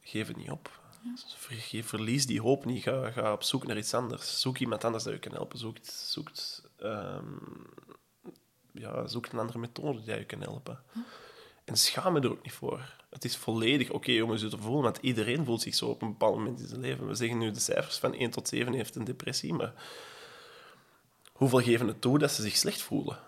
Geef 0.00 0.28
het 0.28 0.36
niet 0.36 0.50
op. 0.50 0.80
Ja. 1.68 1.82
Verlies 1.82 2.26
die 2.26 2.40
hoop 2.40 2.64
niet. 2.64 2.82
Ga, 2.82 3.10
ga 3.10 3.32
op 3.32 3.42
zoek 3.42 3.66
naar 3.66 3.76
iets 3.76 3.94
anders. 3.94 4.40
Zoek 4.40 4.58
iemand 4.58 4.84
anders 4.84 5.04
dat 5.04 5.12
je 5.12 5.18
kan 5.18 5.32
helpen. 5.32 5.58
Zoek, 5.58 5.76
zoekt, 5.82 6.62
um, 6.82 7.40
ja, 8.72 9.06
zoek 9.06 9.26
een 9.26 9.38
andere 9.38 9.58
methode 9.58 10.02
die 10.02 10.14
je 10.14 10.24
kan 10.24 10.40
helpen. 10.40 10.82
En 11.64 11.76
schaam 11.76 12.12
me 12.12 12.20
er 12.20 12.30
ook 12.30 12.42
niet 12.42 12.52
voor. 12.52 12.94
Het 13.10 13.24
is 13.24 13.36
volledig 13.36 13.90
oké 13.90 14.22
om 14.22 14.32
je 14.32 14.48
te 14.48 14.58
voelen, 14.58 14.82
want 14.82 14.98
iedereen 15.00 15.44
voelt 15.44 15.60
zich 15.60 15.74
zo 15.74 15.86
op 15.86 16.02
een 16.02 16.08
bepaald 16.08 16.36
moment 16.36 16.60
in 16.60 16.66
zijn 16.66 16.80
leven. 16.80 17.06
We 17.06 17.14
zeggen 17.14 17.38
nu 17.38 17.50
de 17.50 17.60
cijfers 17.60 17.98
van 17.98 18.14
1 18.14 18.30
tot 18.30 18.48
7 18.48 18.72
heeft 18.72 18.94
een 18.94 19.04
depressie, 19.04 19.52
maar 19.54 19.72
hoeveel 21.32 21.60
geven 21.60 21.86
het 21.86 22.00
toe 22.00 22.18
dat 22.18 22.30
ze 22.30 22.42
zich 22.42 22.56
slecht 22.56 22.82
voelen? 22.82 23.18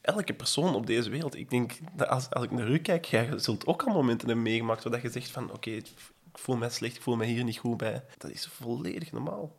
Elke 0.00 0.34
persoon 0.34 0.74
op 0.74 0.86
deze 0.86 1.10
wereld, 1.10 1.36
ik 1.36 1.50
denk, 1.50 1.72
dat 1.92 2.08
als, 2.08 2.30
als 2.30 2.44
ik 2.44 2.50
naar 2.50 2.68
u 2.68 2.78
kijk, 2.78 3.04
jij 3.04 3.38
zult 3.38 3.66
ook 3.66 3.82
al 3.82 3.94
momenten 3.94 4.26
hebben 4.26 4.44
meegemaakt 4.44 4.84
waar 4.84 5.02
je 5.02 5.10
zegt 5.10 5.30
van, 5.30 5.52
oké, 5.52 5.70
ik 5.70 5.86
voel 6.32 6.56
me 6.56 6.68
slecht, 6.68 6.96
ik 6.96 7.02
voel 7.02 7.16
me 7.16 7.24
hier 7.24 7.44
niet 7.44 7.58
goed 7.58 7.76
bij. 7.76 8.04
Dat 8.18 8.30
is 8.30 8.46
volledig 8.46 9.12
normaal. 9.12 9.56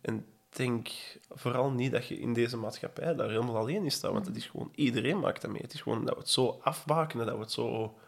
En 0.00 0.26
denk 0.56 0.88
vooral 1.30 1.70
niet 1.70 1.92
dat 1.92 2.06
je 2.06 2.18
in 2.18 2.32
deze 2.32 2.56
maatschappij 2.56 3.14
daar 3.14 3.28
helemaal 3.28 3.56
alleen 3.56 3.84
in 3.84 3.92
staat, 3.92 4.12
want 4.12 4.26
het 4.26 4.36
is 4.36 4.46
gewoon, 4.46 4.72
iedereen 4.74 5.20
maakt 5.20 5.42
dat 5.42 5.50
mee. 5.50 5.62
Het 5.62 5.74
is 5.74 5.80
gewoon 5.80 6.04
dat 6.04 6.14
we 6.14 6.20
het 6.20 6.30
zo 6.30 6.60
afbakenen, 6.62 7.26
dat 7.26 7.34
we 7.34 7.40
het 7.40 7.52
zo 7.52 7.98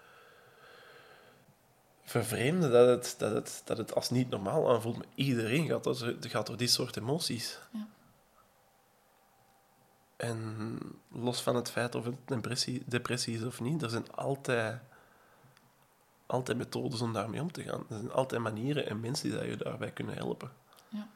vervreemden, 2.04 2.70
dat 2.70 2.88
het, 2.88 3.14
dat 3.18 3.34
het, 3.34 3.62
dat 3.64 3.78
het 3.78 3.94
als 3.94 4.10
niet 4.10 4.30
normaal 4.30 4.70
aanvoelt. 4.70 4.96
Maar 4.96 5.06
iedereen 5.14 5.66
gaat 5.66 5.84
door, 5.84 6.14
gaat 6.20 6.46
door 6.46 6.56
dit 6.56 6.70
soort 6.70 6.96
emoties. 6.96 7.58
Ja. 7.70 7.88
En 10.16 10.78
los 11.08 11.42
van 11.42 11.56
het 11.56 11.70
feit 11.70 11.94
of 11.94 12.04
het 12.04 12.16
depressie, 12.24 12.82
depressie 12.86 13.36
is 13.36 13.42
of 13.42 13.60
niet, 13.60 13.82
er 13.82 13.90
zijn 13.90 14.12
altijd, 14.12 14.80
altijd 16.26 16.58
methodes 16.58 17.00
om 17.00 17.12
daarmee 17.12 17.40
om 17.40 17.52
te 17.52 17.62
gaan. 17.62 17.80
Er 17.88 17.96
zijn 17.96 18.12
altijd 18.12 18.40
manieren 18.40 18.86
en 18.86 19.00
mensen 19.00 19.30
die 19.30 19.50
je 19.50 19.56
daarbij 19.56 19.90
kunnen 19.90 20.14
helpen. 20.14 20.52
Ja. 20.88 21.08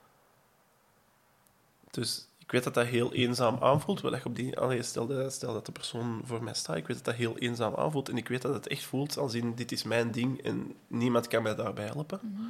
Dus 1.91 2.29
ik 2.39 2.55
weet 2.55 2.65
dat 2.65 2.75
dat 2.75 2.87
heel 2.87 3.13
eenzaam 3.13 3.57
aanvoelt. 3.61 4.01
Wel, 4.01 4.19
op 4.25 4.37
die, 4.37 4.59
allee, 4.59 4.83
stel, 4.83 5.07
dat, 5.07 5.33
stel 5.33 5.53
dat 5.53 5.67
de 5.67 5.73
persoon 5.73 6.21
voor 6.25 6.43
mij 6.43 6.55
staat, 6.55 6.77
ik 6.77 6.87
weet 6.87 6.97
dat 6.97 7.05
dat 7.05 7.15
heel 7.15 7.39
eenzaam 7.39 7.75
aanvoelt. 7.75 8.09
En 8.09 8.17
ik 8.17 8.29
weet 8.29 8.43
dat 8.43 8.55
het 8.55 8.67
echt 8.67 8.83
voelt 8.83 9.17
als 9.17 9.35
in, 9.35 9.55
dit 9.55 9.73
is 9.73 9.83
mijn 9.83 10.11
ding 10.11 10.43
en 10.43 10.75
niemand 10.87 11.27
kan 11.27 11.43
mij 11.43 11.55
daarbij 11.55 11.87
helpen. 11.87 12.21
Mhm. 12.23 12.43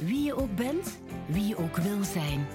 Wie 0.00 0.22
je 0.22 0.34
ook 0.34 0.56
bent, 0.56 0.98
wie 1.28 1.46
je 1.46 1.56
ook 1.56 1.76
wil 1.76 2.04
zijn. 2.04 2.46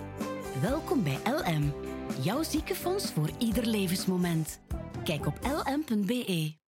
Welkom 0.62 1.04
bij 1.04 1.20
LM, 1.24 1.74
jouw 2.22 2.44
ziekenfonds 2.44 3.12
voor 3.12 3.30
ieder 3.38 3.66
levensmoment. 3.66 4.60
Kijk 5.04 5.26
op 5.26 5.40
lm.be. 5.42 6.65